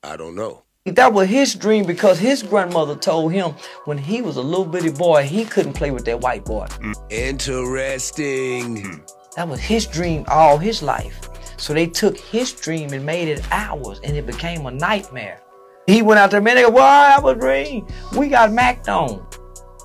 I 0.01 0.15
don't 0.15 0.35
know. 0.35 0.64
That 0.85 1.13
was 1.13 1.27
his 1.27 1.55
dream 1.55 1.87
because 1.87 2.19
his 2.19 2.43
grandmother 2.43 2.95
told 2.95 3.33
him 3.33 3.55
when 3.85 3.97
he 3.97 4.21
was 4.21 4.37
a 4.37 4.41
little 4.41 4.65
bitty 4.65 4.91
boy, 4.91 5.23
he 5.23 5.43
couldn't 5.43 5.73
play 5.73 5.89
with 5.89 6.05
that 6.05 6.21
white 6.21 6.45
boy. 6.45 6.67
Interesting. 7.09 9.03
That 9.35 9.47
was 9.47 9.59
his 9.59 9.87
dream 9.87 10.25
all 10.27 10.59
his 10.59 10.83
life. 10.83 11.27
So 11.57 11.73
they 11.73 11.87
took 11.87 12.15
his 12.15 12.51
dream 12.51 12.93
and 12.93 13.03
made 13.03 13.29
it 13.29 13.43
ours, 13.49 13.99
and 14.03 14.15
it 14.15 14.27
became 14.27 14.67
a 14.67 14.71
nightmare. 14.71 15.41
He 15.87 16.03
went 16.03 16.19
out 16.19 16.29
there, 16.29 16.39
man, 16.39 16.53
they 16.55 16.61
go, 16.61 16.69
well, 16.69 17.17
I 17.17 17.19
was 17.19 17.35
a 17.35 17.39
dream. 17.39 17.87
We 18.15 18.27
got 18.27 18.51
Mac 18.53 18.87
on. 18.87 19.25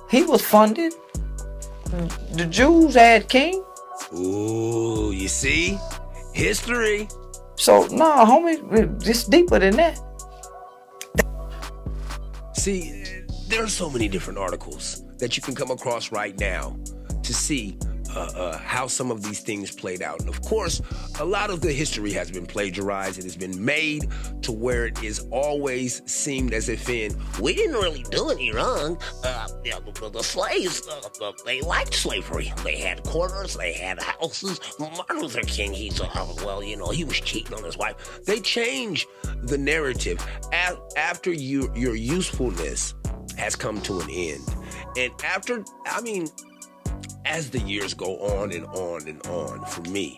He 0.07 0.21
was 0.21 0.43
funded. 0.43 0.93
The 2.33 2.45
Jews 2.45 2.93
had 2.93 3.27
king. 3.27 3.63
Ooh, 4.13 5.11
you 5.11 5.27
see? 5.27 5.79
History. 6.35 7.07
So, 7.55 7.87
nah, 7.87 8.23
homie, 8.23 9.03
it's 9.07 9.23
deeper 9.23 9.57
than 9.57 9.77
that. 9.77 9.99
See, 12.61 13.03
there 13.47 13.63
are 13.63 13.67
so 13.67 13.89
many 13.89 14.07
different 14.07 14.37
articles 14.37 15.01
that 15.17 15.35
you 15.35 15.41
can 15.41 15.55
come 15.55 15.71
across 15.71 16.11
right 16.11 16.39
now 16.39 16.77
to 17.23 17.33
see 17.33 17.75
uh, 18.15 18.31
uh, 18.35 18.57
how 18.57 18.87
some 18.87 19.11
of 19.11 19.23
these 19.23 19.39
things 19.39 19.71
played 19.71 20.01
out. 20.01 20.19
And 20.19 20.29
of 20.29 20.41
course, 20.41 20.81
a 21.19 21.25
lot 21.25 21.49
of 21.49 21.61
the 21.61 21.71
history 21.71 22.11
has 22.13 22.31
been 22.31 22.45
plagiarized. 22.45 23.19
It 23.19 23.23
has 23.23 23.35
been 23.35 23.63
made 23.63 24.07
to 24.41 24.51
where 24.51 24.85
it 24.85 25.01
is 25.03 25.25
always 25.31 26.01
seemed 26.09 26.53
as 26.53 26.69
if 26.69 26.89
in 26.89 27.15
we 27.39 27.55
didn't 27.55 27.75
really 27.75 28.03
do 28.03 28.29
any 28.29 28.51
wrong. 28.51 28.97
Uh, 29.23 29.47
you 29.63 29.71
know, 29.71 30.09
the, 30.09 30.23
slaves, 30.23 30.81
uh, 30.87 31.25
uh, 31.25 31.31
they 31.45 31.61
liked 31.61 31.93
slavery. 31.93 32.53
They 32.63 32.77
had 32.77 33.03
quarters, 33.03 33.55
they 33.55 33.73
had 33.73 34.01
houses. 34.01 34.59
Martin 34.79 35.21
Luther 35.21 35.41
King, 35.41 35.73
he's, 35.73 35.99
uh, 35.99 36.07
well, 36.43 36.63
you 36.63 36.77
know, 36.77 36.89
he 36.89 37.03
was 37.03 37.19
cheating 37.19 37.55
on 37.55 37.63
his 37.63 37.77
wife. 37.77 38.21
they 38.25 38.39
change 38.39 39.07
the 39.43 39.57
narrative 39.57 40.25
after 40.51 41.31
you, 41.31 41.71
your 41.75 41.95
usefulness 41.95 42.93
has 43.37 43.55
come 43.55 43.81
to 43.81 43.99
an 43.99 44.09
end. 44.09 44.55
And 44.97 45.11
after, 45.23 45.63
I 45.85 46.01
mean, 46.01 46.27
as 47.25 47.49
the 47.49 47.59
years 47.59 47.93
go 47.93 48.17
on 48.17 48.51
and 48.51 48.65
on 48.67 49.07
and 49.07 49.25
on 49.27 49.65
for 49.65 49.81
me, 49.89 50.17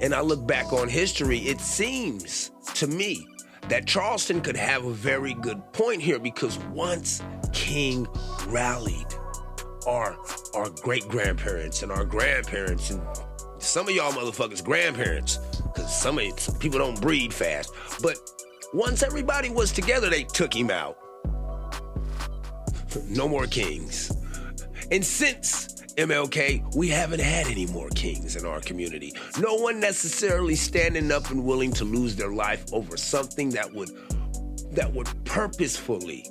and 0.00 0.14
I 0.14 0.20
look 0.20 0.46
back 0.46 0.72
on 0.72 0.88
history, 0.88 1.38
it 1.40 1.60
seems 1.60 2.50
to 2.74 2.86
me 2.86 3.26
that 3.68 3.86
Charleston 3.86 4.40
could 4.40 4.56
have 4.56 4.84
a 4.84 4.92
very 4.92 5.34
good 5.34 5.60
point 5.72 6.00
here 6.00 6.18
because 6.18 6.58
once 6.72 7.22
King 7.52 8.06
rallied 8.46 9.06
our 9.86 10.16
our 10.54 10.68
great 10.82 11.06
grandparents 11.08 11.82
and 11.82 11.92
our 11.92 12.04
grandparents 12.04 12.90
and 12.90 13.00
some 13.58 13.88
of 13.88 13.94
y'all 13.94 14.12
motherfuckers 14.12 14.62
grandparents 14.62 15.38
because 15.62 15.94
some 15.94 16.18
of 16.18 16.40
some 16.40 16.58
people 16.58 16.78
don't 16.78 17.00
breed 17.00 17.32
fast 17.32 17.72
but 18.02 18.16
once 18.74 19.02
everybody 19.02 19.48
was 19.48 19.72
together 19.72 20.10
they 20.10 20.24
took 20.24 20.54
him 20.54 20.70
out. 20.70 20.98
No 23.08 23.28
more 23.28 23.46
kings. 23.46 24.10
And 24.90 25.04
since 25.04 25.82
MLK, 25.96 26.74
we 26.74 26.88
haven't 26.88 27.20
had 27.20 27.46
any 27.46 27.66
more 27.66 27.88
kings 27.90 28.36
in 28.36 28.44
our 28.44 28.60
community. 28.60 29.14
No 29.40 29.54
one 29.54 29.80
necessarily 29.80 30.54
standing 30.54 31.10
up 31.10 31.30
and 31.30 31.42
willing 31.42 31.72
to 31.72 31.84
lose 31.84 32.16
their 32.16 32.32
life 32.32 32.64
over 32.72 32.96
something 32.96 33.50
that 33.50 33.72
would 33.72 33.90
that 34.72 34.92
would 34.92 35.08
purposefully 35.24 36.26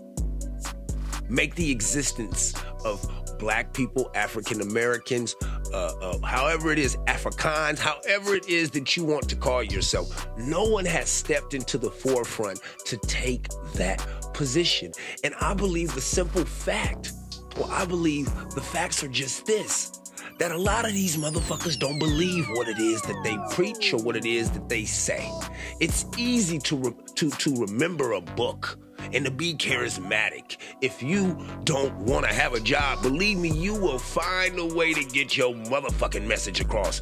make 1.30 1.56
the 1.56 1.71
existence 1.71 2.54
of 2.84 3.04
black 3.39 3.73
people, 3.73 4.12
African 4.13 4.62
Americans, 4.62 5.36
uh, 5.73 5.93
uh, 6.01 6.19
however 6.19 6.71
it 6.71 6.80
is, 6.80 6.95
Afrikaans, 7.08 7.80
however 7.80 8.36
it 8.36 8.47
is 8.47 8.69
that 8.71 8.95
you 8.95 9.04
want 9.04 9.28
to 9.30 9.36
call 9.36 9.63
yourself, 9.63 10.28
no 10.38 10.63
one 10.63 10.86
has 10.86 11.10
stepped 11.10 11.54
into 11.54 11.78
the 11.78 11.89
forefront 11.89 12.60
to 12.86 12.97
take 12.97 13.47
that 13.73 14.06
position. 14.34 14.91
And 15.23 15.34
I 15.41 15.54
believe 15.54 15.93
the 15.95 16.01
simple 16.01 16.45
fact, 16.45 17.13
well, 17.57 17.69
I 17.71 17.85
believe 17.85 18.25
the 18.53 18.61
facts 18.61 19.03
are 19.03 19.07
just 19.07 19.45
this. 19.45 19.99
That 20.39 20.51
a 20.51 20.57
lot 20.57 20.85
of 20.85 20.93
these 20.93 21.15
motherfuckers 21.15 21.79
don't 21.79 21.97
believe 21.97 22.45
what 22.49 22.67
it 22.67 22.77
is 22.77 23.01
that 23.03 23.21
they 23.23 23.37
preach 23.55 23.93
or 23.93 24.03
what 24.03 24.17
it 24.17 24.25
is 24.25 24.51
that 24.51 24.67
they 24.67 24.83
say. 24.83 25.31
It's 25.79 26.05
easy 26.17 26.59
to 26.59 26.75
re- 26.75 26.95
to 27.15 27.29
to 27.29 27.55
remember 27.55 28.13
a 28.13 28.21
book 28.21 28.77
and 29.13 29.23
to 29.23 29.31
be 29.31 29.53
charismatic. 29.53 30.57
If 30.81 31.01
you 31.01 31.37
don't 31.63 31.95
want 31.99 32.25
to 32.25 32.33
have 32.33 32.53
a 32.53 32.59
job, 32.59 33.01
believe 33.01 33.37
me, 33.37 33.49
you 33.49 33.75
will 33.75 33.99
find 33.99 34.59
a 34.59 34.65
way 34.65 34.93
to 34.93 35.03
get 35.05 35.37
your 35.37 35.53
motherfucking 35.53 36.25
message 36.25 36.59
across. 36.59 37.01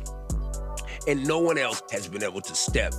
And 1.07 1.25
no 1.27 1.39
one 1.39 1.57
else 1.57 1.81
has 1.91 2.07
been 2.07 2.23
able 2.23 2.41
to 2.41 2.55
step 2.55 2.93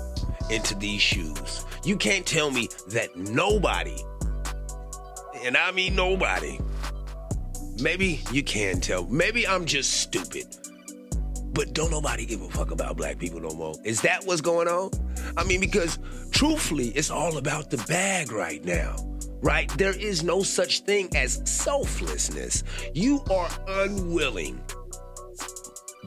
into 0.50 0.74
these 0.74 1.00
shoes. 1.00 1.64
You 1.84 1.96
can't 1.96 2.26
tell 2.26 2.50
me 2.50 2.68
that 2.88 3.16
nobody, 3.16 3.96
and 5.42 5.56
I 5.56 5.70
mean 5.70 5.94
nobody, 5.94 6.58
maybe 7.80 8.22
you 8.32 8.42
can 8.42 8.80
tell, 8.80 9.06
maybe 9.06 9.46
I'm 9.46 9.64
just 9.64 10.00
stupid. 10.00 10.46
But 11.52 11.72
don't 11.72 11.90
nobody 11.90 12.26
give 12.26 12.42
a 12.42 12.48
fuck 12.48 12.72
about 12.72 12.96
black 12.96 13.18
people 13.18 13.40
no 13.40 13.50
more. 13.50 13.74
Is 13.84 14.00
that 14.02 14.24
what's 14.26 14.40
going 14.40 14.66
on? 14.66 14.90
I 15.36 15.44
mean, 15.44 15.60
because 15.60 15.98
truthfully, 16.32 16.88
it's 16.88 17.10
all 17.10 17.36
about 17.36 17.70
the 17.70 17.76
bag 17.88 18.32
right 18.32 18.64
now, 18.64 18.96
right? 19.40 19.68
There 19.78 19.96
is 19.96 20.24
no 20.24 20.42
such 20.42 20.80
thing 20.80 21.08
as 21.14 21.40
selflessness. 21.44 22.64
You 22.92 23.22
are 23.30 23.48
unwilling 23.68 24.60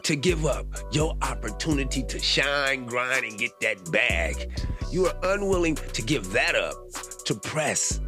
to 0.03 0.15
give 0.15 0.45
up 0.45 0.65
your 0.91 1.15
opportunity 1.21 2.03
to 2.03 2.19
shine, 2.19 2.85
grind, 2.85 3.25
and 3.25 3.37
get 3.37 3.57
that 3.61 3.91
bag. 3.91 4.51
You 4.91 5.07
are 5.07 5.15
unwilling 5.23 5.75
to 5.75 6.01
give 6.01 6.31
that 6.31 6.55
up 6.55 6.75
to 7.25 7.35
press 7.35 7.99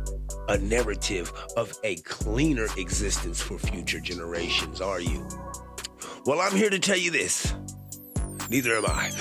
a 0.49 0.57
narrative 0.57 1.31
of 1.55 1.77
a 1.83 1.95
cleaner 1.97 2.67
existence 2.77 3.39
for 3.39 3.57
future 3.57 3.99
generations, 3.99 4.81
are 4.81 4.99
you? 4.99 5.25
Well, 6.25 6.41
I'm 6.41 6.55
here 6.55 6.71
to 6.71 6.79
tell 6.79 6.97
you 6.97 7.11
this. 7.11 7.53
Neither 8.49 8.75
am 8.75 8.85
I. 8.87 9.11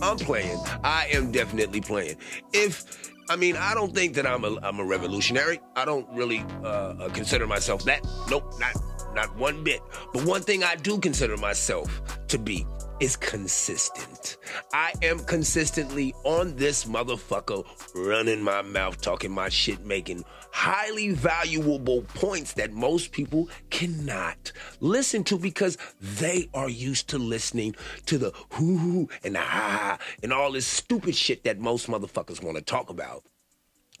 I'm 0.00 0.16
playing. 0.16 0.58
I 0.84 1.08
am 1.12 1.32
definitely 1.32 1.80
playing. 1.80 2.16
If 2.52 3.12
I 3.28 3.36
mean, 3.36 3.56
I 3.56 3.74
don't 3.74 3.94
think 3.94 4.14
that 4.14 4.26
I'm 4.26 4.44
a 4.44 4.58
I'm 4.62 4.78
a 4.78 4.84
revolutionary. 4.84 5.60
I 5.74 5.84
don't 5.84 6.08
really 6.12 6.44
uh, 6.62 6.66
uh, 6.68 7.08
consider 7.10 7.46
myself 7.46 7.84
that. 7.84 8.06
Nope, 8.30 8.54
not 8.60 8.74
not 9.14 9.36
one 9.36 9.64
bit. 9.64 9.80
But 10.12 10.24
one 10.24 10.42
thing 10.42 10.62
I 10.62 10.76
do 10.76 10.98
consider 10.98 11.36
myself 11.36 12.02
to 12.28 12.38
be 12.38 12.66
is 13.00 13.16
consistent. 13.16 14.36
I 14.72 14.92
am 15.02 15.18
consistently 15.20 16.14
on 16.24 16.56
this 16.56 16.84
motherfucker 16.84 17.64
running 17.94 18.42
my 18.42 18.62
mouth, 18.62 19.00
talking 19.00 19.32
my 19.32 19.48
shit, 19.48 19.84
making 19.84 20.24
highly 20.52 21.10
valuable 21.10 22.02
points 22.14 22.52
that 22.54 22.72
most 22.72 23.12
people 23.12 23.48
cannot 23.70 24.52
listen 24.80 25.24
to 25.24 25.38
because 25.38 25.76
they 26.00 26.48
are 26.54 26.68
used 26.68 27.08
to 27.08 27.18
listening 27.18 27.74
to 28.06 28.18
the 28.18 28.32
hoo 28.50 29.08
and 29.24 29.34
the 29.34 29.40
ha 29.40 29.98
and 30.22 30.32
all 30.32 30.52
this 30.52 30.66
stupid 30.66 31.14
shit 31.16 31.44
that 31.44 31.58
most 31.58 31.88
motherfuckers 31.88 32.42
want 32.42 32.56
to 32.56 32.62
talk 32.62 32.90
about. 32.90 33.24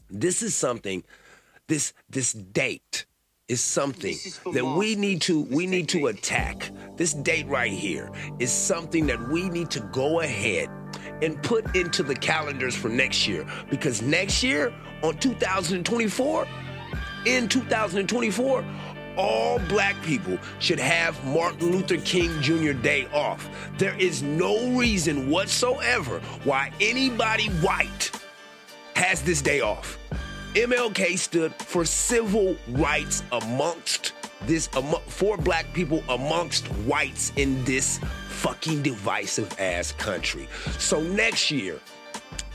This 0.08 0.42
is 0.42 0.54
something 0.54 1.02
this 1.66 1.92
this 2.08 2.32
date 2.32 3.06
is 3.48 3.60
something 3.60 4.16
that 4.54 4.64
we 4.64 4.94
need 4.94 5.20
to 5.20 5.42
we 5.42 5.66
need 5.66 5.86
to 5.86 6.06
attack. 6.06 6.70
This 6.96 7.12
date 7.12 7.46
right 7.46 7.70
here 7.70 8.10
is 8.38 8.50
something 8.50 9.06
that 9.06 9.28
we 9.28 9.50
need 9.50 9.70
to 9.72 9.80
go 9.80 10.20
ahead 10.20 10.70
and 11.20 11.42
put 11.42 11.76
into 11.76 12.02
the 12.02 12.14
calendars 12.14 12.74
for 12.74 12.88
next 12.88 13.28
year 13.28 13.46
because 13.68 14.00
next 14.00 14.42
year 14.42 14.72
on 15.02 15.18
2024 15.18 16.46
in 17.26 17.46
2024 17.48 18.64
all 19.18 19.58
black 19.68 19.94
people 20.02 20.38
should 20.58 20.78
have 20.80 21.22
Martin 21.26 21.70
Luther 21.70 21.98
King 21.98 22.30
Jr. 22.40 22.72
Day 22.72 23.06
off. 23.12 23.48
There 23.76 23.94
is 23.98 24.22
no 24.22 24.70
reason 24.70 25.30
whatsoever 25.30 26.20
why 26.44 26.72
anybody 26.80 27.48
white 27.60 28.10
has 28.96 29.22
this 29.22 29.42
day 29.42 29.60
off. 29.60 29.98
MLK 30.54 31.18
stood 31.18 31.52
for 31.54 31.84
civil 31.84 32.56
rights 32.68 33.24
amongst 33.32 34.12
this 34.46 34.68
amo- 34.76 35.02
for 35.08 35.36
black 35.36 35.72
people 35.72 36.00
amongst 36.08 36.66
whites 36.86 37.32
in 37.34 37.64
this 37.64 37.98
fucking 38.28 38.80
divisive 38.80 39.52
ass 39.58 39.90
country. 39.92 40.48
So 40.78 41.00
next 41.00 41.50
year, 41.50 41.80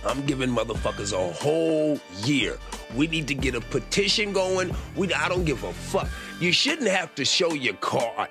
I'm 0.06 0.26
giving 0.26 0.50
motherfuckers 0.50 1.12
a 1.12 1.34
whole 1.34 2.00
year. 2.24 2.58
We 2.96 3.08
need 3.08 3.28
to 3.28 3.36
get 3.36 3.54
a 3.54 3.60
petition 3.60 4.32
going. 4.32 4.74
We 4.96 5.14
I 5.14 5.28
don't 5.28 5.44
give 5.44 5.66
a 5.66 5.74
fuck. 5.74 6.08
You 6.40 6.54
shouldn't 6.54 6.88
have 6.88 7.14
to 7.16 7.26
show 7.26 7.54
your 7.54 7.74
card. 7.76 8.30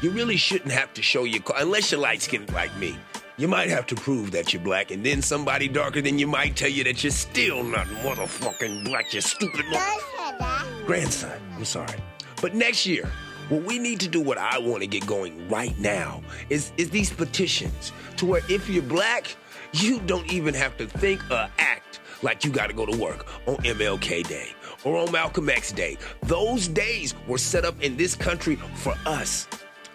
You 0.00 0.10
really 0.10 0.36
shouldn't 0.36 0.70
have 0.70 0.94
to 0.94 1.02
show 1.02 1.24
your 1.24 1.42
card 1.42 1.62
unless 1.62 1.90
you're 1.90 2.00
light 2.00 2.22
skinned 2.22 2.52
like 2.52 2.76
me. 2.76 2.96
You 3.38 3.46
might 3.46 3.68
have 3.70 3.86
to 3.86 3.94
prove 3.94 4.32
that 4.32 4.52
you're 4.52 4.60
black, 4.60 4.90
and 4.90 5.06
then 5.06 5.22
somebody 5.22 5.68
darker 5.68 6.02
than 6.02 6.18
you 6.18 6.26
might 6.26 6.56
tell 6.56 6.68
you 6.68 6.82
that 6.82 7.04
you're 7.04 7.12
still 7.12 7.62
not 7.62 7.86
motherfucking 7.86 8.84
black, 8.84 9.14
you 9.14 9.20
stupid 9.20 9.64
mother- 9.70 10.84
grandson. 10.84 11.40
I'm 11.54 11.64
sorry. 11.64 11.94
But 12.42 12.56
next 12.56 12.84
year, 12.84 13.08
what 13.48 13.62
we 13.62 13.78
need 13.78 14.00
to 14.00 14.08
do, 14.08 14.20
what 14.20 14.38
I 14.38 14.58
want 14.58 14.80
to 14.82 14.88
get 14.88 15.06
going 15.06 15.48
right 15.48 15.78
now, 15.78 16.20
is 16.50 16.72
is 16.78 16.90
these 16.90 17.10
petitions 17.12 17.92
to 18.16 18.26
where 18.26 18.42
if 18.48 18.68
you're 18.68 18.82
black, 18.82 19.36
you 19.72 20.00
don't 20.00 20.30
even 20.32 20.52
have 20.54 20.76
to 20.78 20.86
think 20.86 21.22
or 21.30 21.48
act 21.58 22.00
like 22.22 22.44
you 22.44 22.50
got 22.50 22.66
to 22.66 22.72
go 22.72 22.86
to 22.86 22.98
work 22.98 23.26
on 23.46 23.54
MLK 23.58 24.26
Day 24.26 24.48
or 24.82 24.96
on 24.96 25.12
Malcolm 25.12 25.48
X 25.48 25.70
Day. 25.70 25.96
Those 26.22 26.66
days 26.66 27.14
were 27.28 27.38
set 27.38 27.64
up 27.64 27.80
in 27.80 27.96
this 27.96 28.16
country 28.16 28.56
for 28.56 28.94
us 29.06 29.46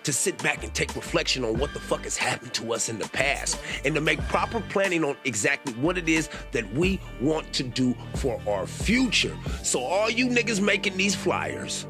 to 0.04 0.14
sit 0.14 0.42
back 0.44 0.64
and 0.64 0.74
take 0.74 0.96
reflection 0.96 1.44
on 1.44 1.58
what 1.58 1.74
the 1.74 1.80
fuck 1.80 2.04
has 2.04 2.18
happened 2.18 2.54
to 2.54 2.74
us 2.74 2.90
in 2.90 3.00
the 3.00 3.08
past 3.10 3.60
and 3.86 3.96
to 3.96 4.02
make 4.02 4.20
proper 4.28 4.62
planning 4.70 5.04
on 5.04 5.16
exactly 5.24 5.74
what 5.74 5.98
it 5.98 6.10
is 6.10 6.30
that 6.52 6.72
we 6.74 7.00
want 7.22 7.52
to 7.54 7.64
do 7.64 7.96
for 8.16 8.42
our 8.48 8.68
future. 8.68 9.36
So, 9.64 9.82
all 9.82 10.10
you 10.10 10.28
niggas 10.28 10.62
making 10.62 10.98
these 10.98 11.16
flyers, 11.16 11.88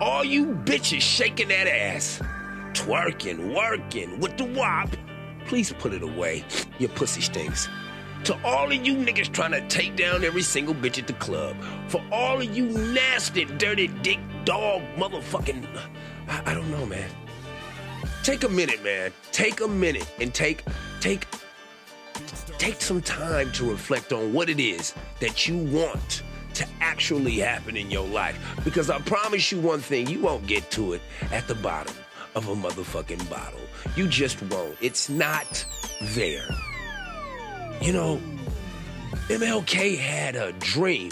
all 0.00 0.24
you 0.24 0.46
bitches 0.46 1.00
shaking 1.00 1.48
that 1.48 1.66
ass, 1.66 2.20
twerking, 2.72 3.54
working 3.54 4.20
with 4.20 4.36
the 4.36 4.44
wop, 4.44 4.88
please 5.46 5.72
put 5.72 5.92
it 5.92 6.02
away. 6.02 6.44
Your 6.78 6.90
pussy 6.90 7.20
stinks. 7.20 7.68
To 8.24 8.38
all 8.44 8.66
of 8.66 8.86
you 8.86 8.94
niggas 8.96 9.32
trying 9.32 9.52
to 9.52 9.66
take 9.68 9.96
down 9.96 10.24
every 10.24 10.42
single 10.42 10.74
bitch 10.74 10.98
at 10.98 11.06
the 11.06 11.14
club, 11.14 11.56
for 11.88 12.02
all 12.12 12.38
of 12.40 12.54
you 12.54 12.66
nasty, 12.66 13.46
dirty 13.46 13.88
dick 13.88 14.18
dog 14.44 14.82
motherfucking. 14.96 15.66
I, 16.28 16.42
I 16.50 16.54
don't 16.54 16.70
know, 16.70 16.84
man. 16.84 17.08
Take 18.22 18.44
a 18.44 18.48
minute, 18.48 18.82
man. 18.84 19.12
Take 19.32 19.60
a 19.60 19.68
minute 19.68 20.06
and 20.20 20.32
take 20.32 20.64
take 21.00 21.26
take 22.58 22.80
some 22.80 23.00
time 23.00 23.50
to 23.52 23.70
reflect 23.70 24.12
on 24.12 24.32
what 24.32 24.50
it 24.50 24.60
is 24.60 24.94
that 25.20 25.48
you 25.48 25.56
want 25.56 26.22
to 26.54 26.66
actually 26.80 27.38
happen 27.38 27.76
in 27.76 27.90
your 27.90 28.06
life. 28.06 28.38
Because 28.64 28.90
I 28.90 28.98
promise 29.00 29.50
you 29.50 29.60
one 29.60 29.80
thing, 29.80 30.08
you 30.08 30.20
won't 30.20 30.46
get 30.46 30.70
to 30.72 30.92
it 30.92 31.00
at 31.32 31.48
the 31.48 31.54
bottom 31.54 31.94
of 32.34 32.48
a 32.48 32.54
motherfucking 32.54 33.28
bottle. 33.30 33.60
You 33.96 34.06
just 34.06 34.42
won't. 34.42 34.76
It's 34.80 35.08
not 35.08 35.64
there. 36.02 36.48
You 37.80 37.94
know, 37.94 38.20
MLK 39.28 39.96
had 39.96 40.36
a 40.36 40.52
dream. 40.52 41.10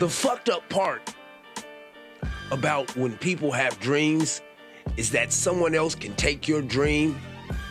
The 0.00 0.08
fucked 0.08 0.48
up 0.48 0.68
part 0.68 1.14
about 2.50 2.94
when 2.96 3.16
people 3.18 3.52
have 3.52 3.78
dreams 3.78 4.42
is 4.96 5.10
that 5.12 5.32
someone 5.32 5.74
else 5.74 5.94
can 5.94 6.14
take 6.16 6.48
your 6.48 6.62
dream 6.62 7.20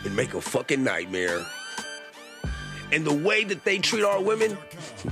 and 0.04 0.14
make 0.16 0.34
a 0.34 0.40
fucking 0.40 0.82
nightmare. 0.82 1.44
And 2.90 3.04
the 3.04 3.14
way 3.14 3.44
that 3.44 3.64
they 3.64 3.78
treat 3.78 4.04
our 4.04 4.20
women, 4.20 4.56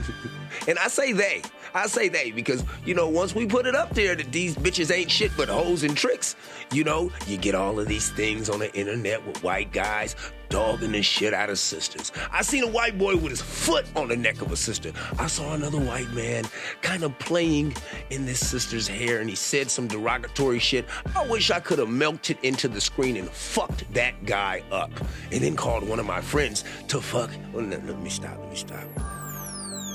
and 0.69 0.79
I 0.79 0.89
say 0.89 1.13
they, 1.13 1.43
I 1.73 1.87
say 1.87 2.09
they 2.09 2.31
because, 2.31 2.65
you 2.85 2.95
know, 2.95 3.09
once 3.09 3.35
we 3.35 3.47
put 3.47 3.67
it 3.67 3.75
up 3.75 3.95
there 3.95 4.15
that 4.15 4.33
these 4.33 4.57
bitches 4.57 4.95
ain't 4.95 5.11
shit 5.11 5.31
but 5.37 5.49
hoes 5.49 5.83
and 5.83 5.97
tricks, 5.97 6.37
you 6.73 6.85
know, 6.85 7.11
you 7.27 7.37
get 7.37 7.55
all 7.55 7.79
of 7.79 7.89
these 7.89 8.11
things 8.11 8.51
on 8.51 8.59
the 8.59 8.75
internet 8.75 9.25
with 9.27 9.43
white 9.43 9.73
guys 9.73 10.17
dogging 10.51 10.93
the 10.93 11.01
shit 11.01 11.33
out 11.33 11.49
of 11.49 11.59
sisters. 11.59 12.13
I 12.31 12.43
seen 12.43 12.65
a 12.65 12.69
white 12.69 12.99
boy 12.99 13.17
with 13.17 13.31
his 13.31 13.41
foot 13.41 13.87
on 13.97 14.09
the 14.09 14.17
neck 14.17 14.43
of 14.43 14.53
a 14.53 14.57
sister. 14.57 14.93
I 15.19 15.27
saw 15.27 15.55
another 15.55 15.79
white 15.79 16.11
man 16.11 16.45
kind 16.83 17.03
of 17.03 17.19
playing 17.19 17.75
in 18.11 18.27
this 18.27 18.47
sister's 18.47 18.87
hair 18.87 19.21
and 19.21 19.31
he 19.31 19.37
said 19.37 19.71
some 19.71 19.87
derogatory 19.89 20.59
shit. 20.59 20.85
I 21.17 21.27
wish 21.27 21.51
I 21.51 21.61
could 21.61 21.79
have 21.79 21.89
melted 21.89 22.37
into 22.43 22.69
the 22.69 22.81
screen 22.81 23.17
and 23.17 23.29
fucked 23.31 23.91
that 23.95 24.27
guy 24.27 24.63
up 24.71 24.91
and 25.33 25.41
then 25.43 25.57
called 25.57 25.89
one 25.89 25.99
of 25.99 26.07
my 26.07 26.21
friends 26.21 26.65
to 26.89 27.01
fuck. 27.01 27.31
Let 27.55 27.83
me 28.01 28.11
stop, 28.11 28.37
let 28.39 28.51
me 28.51 28.57
stop. 28.57 28.85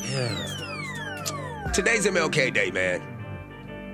Yeah. 0.09 1.71
Today's 1.73 2.05
MLK 2.05 2.53
Day, 2.53 2.71
man. 2.71 3.01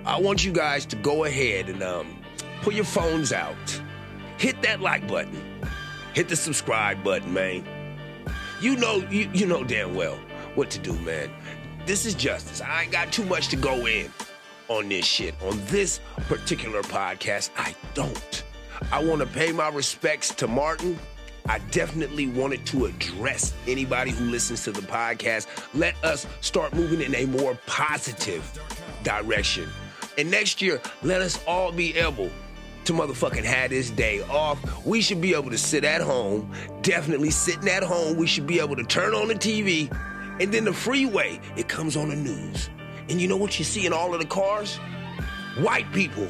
I 0.06 0.20
want 0.20 0.46
you 0.46 0.52
guys 0.52 0.86
to 0.88 0.96
go 0.96 1.26
ahead 1.26 1.70
and 1.70 1.82
um, 1.82 2.22
pull 2.62 2.74
your 2.74 2.86
phones 2.86 3.32
out, 3.34 3.56
hit 4.38 4.62
that 4.62 4.82
like 4.82 5.08
button, 5.08 5.51
hit 6.14 6.30
the 6.30 6.36
subscribe 6.36 7.04
button, 7.04 7.34
man. 7.34 7.66
You 8.62 8.76
know, 8.76 8.98
you, 9.10 9.30
you 9.34 9.46
know 9.46 9.64
damn 9.64 9.96
well 9.96 10.18
what 10.56 10.70
to 10.72 10.80
do, 10.80 10.94
man. 11.00 11.30
This 11.86 12.06
is 12.06 12.14
justice. 12.14 12.62
I 12.62 12.84
ain't 12.84 12.92
got 12.92 13.12
too 13.12 13.26
much 13.26 13.48
to 13.50 13.56
go 13.56 13.88
in 13.88 14.12
on 14.68 14.88
this 14.90 15.06
shit. 15.06 15.34
On 15.44 15.60
this 15.66 16.00
particular 16.28 16.82
podcast, 16.84 17.50
I 17.58 17.76
don't. 17.94 18.44
I 18.92 19.04
want 19.04 19.22
to 19.22 19.28
pay 19.28 19.52
my 19.52 19.70
respects 19.70 20.34
to 20.36 20.48
Martin. 20.48 21.00
I 21.48 21.60
definitely 21.72 22.28
wanted 22.28 22.66
to 22.68 22.86
address 22.86 23.54
anybody 23.68 24.12
who 24.12 24.26
listens 24.26 24.64
to 24.66 24.72
the 24.72 24.82
podcast. 24.82 25.48
Let 25.74 25.96
us 26.04 26.28
start 26.42 26.74
moving 26.74 27.02
in 27.02 27.16
a 27.16 27.26
more 27.26 27.58
positive 27.66 28.44
direction. 29.04 29.70
And 30.18 30.30
next 30.30 30.62
year, 30.62 30.80
let 31.02 31.22
us 31.22 31.44
all 31.48 31.72
be 31.72 31.96
able 31.96 32.30
to 32.86 32.94
motherfucking 32.94 33.44
have 33.44 33.70
this 33.70 33.90
day 33.90 34.22
off. 34.22 34.86
We 34.86 35.02
should 35.02 35.22
be 35.22 35.34
able 35.34 35.52
to 35.52 35.58
sit 35.58 35.84
at 35.84 36.02
home, 36.02 36.52
definitely 36.82 37.32
sitting 37.32 37.70
at 37.70 37.84
home. 37.84 38.18
We 38.18 38.28
should 38.28 38.48
be 38.48 38.60
able 38.60 38.76
to 38.76 38.84
turn 38.84 39.14
on 39.14 39.28
the 39.28 39.36
TV, 39.36 39.92
and 40.40 40.52
then 40.52 40.66
the 40.66 40.74
freeway, 40.74 41.40
it 41.56 41.68
comes 41.68 41.96
on 41.96 42.10
the 42.10 42.16
news. 42.16 42.70
And 43.10 43.20
you 43.20 43.28
know 43.28 43.38
what 43.38 43.60
you 43.60 43.66
see 43.66 43.86
in 43.86 43.94
all 43.94 44.14
of 44.14 44.20
the 44.20 44.28
cars? 44.28 44.78
White 45.60 45.92
people. 45.92 46.28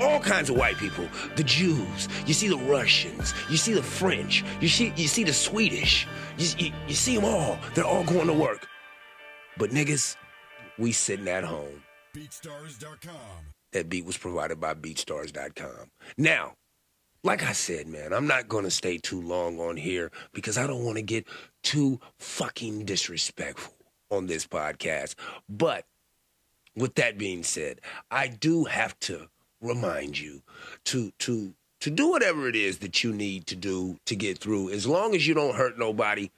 All 0.00 0.18
kinds 0.18 0.50
of 0.50 0.56
white 0.56 0.76
people. 0.76 1.06
The 1.36 1.44
Jews. 1.44 2.08
You 2.26 2.34
see 2.34 2.48
the 2.48 2.56
Russians. 2.56 3.32
You 3.48 3.56
see 3.56 3.74
the 3.74 3.82
French. 3.82 4.44
You 4.60 4.68
see 4.68 4.92
you 4.96 5.06
see 5.06 5.22
the 5.22 5.32
Swedish. 5.32 6.08
You, 6.36 6.48
you, 6.58 6.72
you 6.88 6.94
see 6.94 7.14
them 7.14 7.24
all. 7.24 7.58
They're 7.74 7.84
all 7.84 8.02
going 8.04 8.26
to 8.26 8.32
work. 8.32 8.66
But 9.56 9.70
niggas, 9.70 10.16
we 10.78 10.90
sitting 10.90 11.28
at 11.28 11.44
home. 11.44 11.82
BeatStars.com. 12.16 13.54
That 13.74 13.88
beat 13.88 14.04
was 14.04 14.16
provided 14.16 14.60
by 14.60 14.74
BeatStars.com. 14.74 15.90
Now, 16.16 16.54
like 17.24 17.42
I 17.42 17.52
said, 17.52 17.88
man, 17.88 18.12
I'm 18.12 18.28
not 18.28 18.48
going 18.48 18.62
to 18.62 18.70
stay 18.70 18.98
too 18.98 19.20
long 19.20 19.58
on 19.58 19.76
here 19.76 20.12
because 20.32 20.56
I 20.56 20.68
don't 20.68 20.84
want 20.84 20.96
to 20.96 21.02
get 21.02 21.26
too 21.64 21.98
fucking 22.18 22.84
disrespectful 22.84 23.74
on 24.12 24.28
this 24.28 24.46
podcast. 24.46 25.16
But 25.48 25.86
with 26.76 26.94
that 26.94 27.18
being 27.18 27.42
said, 27.42 27.80
I 28.12 28.28
do 28.28 28.62
have 28.62 28.96
to 29.00 29.28
remind 29.60 30.20
you 30.20 30.42
to 30.84 31.10
to 31.18 31.52
to 31.80 31.90
do 31.90 32.08
whatever 32.08 32.48
it 32.48 32.54
is 32.54 32.78
that 32.78 33.02
you 33.02 33.12
need 33.12 33.48
to 33.48 33.56
do 33.56 33.98
to 34.06 34.14
get 34.14 34.38
through. 34.38 34.70
As 34.70 34.86
long 34.86 35.16
as 35.16 35.26
you 35.26 35.34
don't 35.34 35.56
hurt 35.56 35.78
nobody 35.78 36.30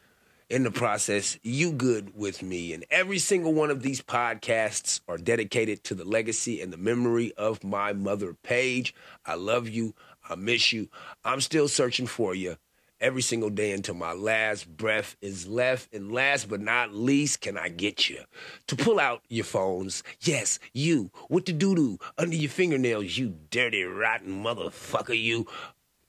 in 0.49 0.63
the 0.63 0.71
process, 0.71 1.39
you 1.43 1.73
good 1.73 2.17
with 2.17 2.43
me. 2.43 2.73
And 2.73 2.85
every 2.91 3.19
single 3.19 3.53
one 3.53 3.71
of 3.71 3.83
these 3.83 4.01
podcasts 4.01 5.01
are 5.09 5.19
dedicated 5.19 5.83
to 5.85 5.95
the 5.95 6.05
legacy 6.05 6.61
and 6.61 6.73
the 6.73 6.77
memory 6.77 7.33
of 7.37 7.65
my 7.65 7.93
mother, 7.93 8.35
Paige. 8.43 8.95
I 9.25 9.35
love 9.35 9.69
you. 9.69 9.95
I 10.29 10.37
miss 10.37 10.73
you. 10.73 10.89
I'm 11.25 11.41
still 11.41 11.69
searching 11.69 12.07
for 12.07 12.35
you 12.35 12.57
every 13.01 13.23
single 13.23 13.51
day 13.51 13.73
until 13.73 13.95
my 13.95 14.13
last 14.13 14.69
breath 14.77 15.17
is 15.21 15.47
left. 15.47 15.93
And 15.93 16.13
last 16.13 16.49
but 16.49 16.61
not 16.61 16.95
least, 16.95 17.41
can 17.41 17.59
I 17.59 17.69
get 17.69 18.09
you 18.09 18.21
to 18.69 18.77
pull 18.77 18.99
out 18.99 19.23
your 19.29 19.45
phones? 19.45 20.03
Yes, 20.21 20.59
you 20.73 21.11
with 21.29 21.47
the 21.47 21.53
doo 21.53 21.75
doo 21.75 21.99
under 22.19 22.37
your 22.37 22.51
fingernails, 22.51 23.19
you 23.19 23.35
dirty, 23.51 23.83
rotten 23.83 24.43
motherfucker, 24.43 25.21
you. 25.21 25.47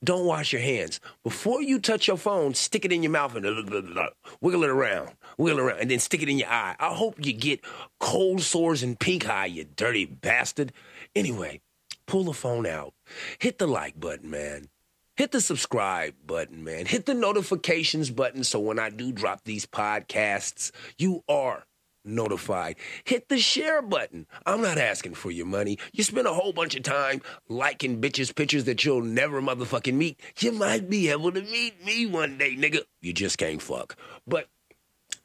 Don't 0.02 0.26
wash 0.26 0.52
your 0.52 0.62
hands. 0.62 1.00
Before 1.24 1.60
you 1.62 1.80
touch 1.80 2.06
your 2.06 2.16
phone, 2.16 2.54
stick 2.54 2.84
it 2.84 2.92
in 2.92 3.02
your 3.02 3.12
mouth 3.12 3.34
and 3.34 3.44
uh, 3.44 3.50
uh, 3.50 4.00
uh, 4.00 4.08
wiggle 4.40 4.64
it 4.64 4.70
around, 4.70 5.10
wiggle 5.36 5.58
it 5.58 5.62
around, 5.62 5.80
and 5.80 5.90
then 5.90 5.98
stick 5.98 6.22
it 6.22 6.28
in 6.28 6.38
your 6.38 6.48
eye. 6.48 6.76
I 6.78 6.94
hope 6.94 7.24
you 7.24 7.32
get 7.32 7.60
cold 7.98 8.42
sores 8.42 8.82
and 8.82 8.98
pink 8.98 9.28
eye, 9.28 9.46
you 9.46 9.64
dirty 9.64 10.04
bastard. 10.06 10.72
Anyway, 11.16 11.60
pull 12.06 12.24
the 12.24 12.32
phone 12.32 12.66
out, 12.66 12.94
hit 13.38 13.58
the 13.58 13.66
like 13.66 13.98
button, 13.98 14.30
man. 14.30 14.68
Hit 15.16 15.32
the 15.32 15.40
subscribe 15.40 16.14
button, 16.24 16.62
man. 16.62 16.86
Hit 16.86 17.06
the 17.06 17.14
notifications 17.14 18.08
button 18.08 18.44
so 18.44 18.60
when 18.60 18.78
I 18.78 18.88
do 18.88 19.10
drop 19.10 19.42
these 19.42 19.66
podcasts, 19.66 20.70
you 20.96 21.24
are 21.28 21.64
notified. 22.08 22.76
Hit 23.04 23.28
the 23.28 23.38
share 23.38 23.82
button. 23.82 24.26
I'm 24.46 24.62
not 24.62 24.78
asking 24.78 25.14
for 25.14 25.30
your 25.30 25.46
money. 25.46 25.78
You 25.92 26.04
spend 26.04 26.26
a 26.26 26.34
whole 26.34 26.52
bunch 26.52 26.74
of 26.74 26.82
time 26.82 27.22
liking 27.48 28.00
bitches' 28.00 28.34
pictures 28.34 28.64
that 28.64 28.84
you'll 28.84 29.02
never 29.02 29.40
motherfucking 29.40 29.94
meet. 29.94 30.20
You 30.38 30.52
might 30.52 30.90
be 30.90 31.08
able 31.10 31.32
to 31.32 31.42
meet 31.42 31.84
me 31.84 32.06
one 32.06 32.38
day, 32.38 32.56
nigga. 32.56 32.82
You 33.00 33.12
just 33.12 33.38
can't 33.38 33.62
fuck. 33.62 33.96
But 34.26 34.48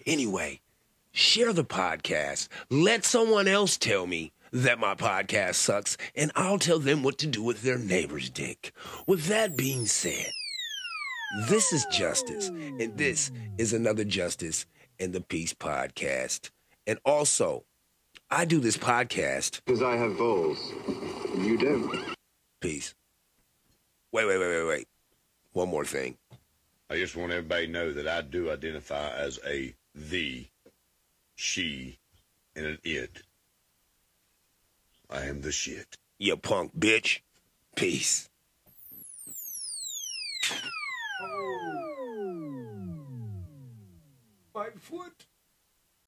anyway, 0.06 0.62
share 1.12 1.54
the 1.54 1.66
podcast. 1.66 2.48
Let 2.70 3.06
someone 3.06 3.48
else 3.48 3.78
tell 3.78 4.06
me 4.06 4.32
that 4.52 4.80
my 4.80 4.94
podcast 4.94 5.56
sucks, 5.56 5.98
and 6.16 6.32
I'll 6.36 6.60
tell 6.60 6.80
them 6.80 7.02
what 7.02 7.18
to 7.20 7.28
do 7.28 7.42
with 7.42 7.64
their 7.64 7.80
neighbor's 7.80 8.30
dick. 8.30 8.72
With 9.08 9.26
that 9.26 9.58
being 9.58 9.88
said, 9.88 10.32
this 11.48 11.74
is 11.74 11.86
justice, 11.92 12.50
and 12.50 12.96
this 12.96 13.32
is 13.58 13.74
another 13.74 14.04
justice 14.04 14.68
in 15.00 15.12
the 15.12 15.22
Peace 15.22 15.54
Podcast. 15.54 16.52
And 16.86 17.00
also, 17.06 17.64
I 18.30 18.46
do 18.46 18.60
this 18.60 18.78
podcast 18.78 19.62
because 19.66 19.82
I 19.82 19.96
have 19.96 20.18
balls. 20.18 20.74
You 21.38 21.58
don't. 21.58 22.16
Peace. 22.60 22.94
Wait, 24.12 24.26
wait, 24.26 24.38
wait, 24.38 24.48
wait, 24.48 24.68
wait. 24.68 24.88
One 25.54 25.70
more 25.70 25.86
thing. 25.86 26.18
I 26.90 26.98
just 26.98 27.16
want 27.16 27.32
everybody 27.32 27.68
to 27.68 27.72
know 27.72 27.94
that 27.94 28.08
I 28.08 28.22
do 28.22 28.52
identify 28.52 29.10
as 29.16 29.40
a 29.48 29.74
the, 29.96 30.46
she, 31.36 31.98
and 32.56 32.66
an 32.66 32.78
it. 32.84 33.24
I 35.10 35.26
am 35.26 35.42
the 35.42 35.52
shit. 35.52 35.98
You 36.20 36.38
punk 36.38 36.78
bitch. 36.78 37.20
Peace. 37.76 38.30
My 44.54 44.68
foot. 44.80 45.26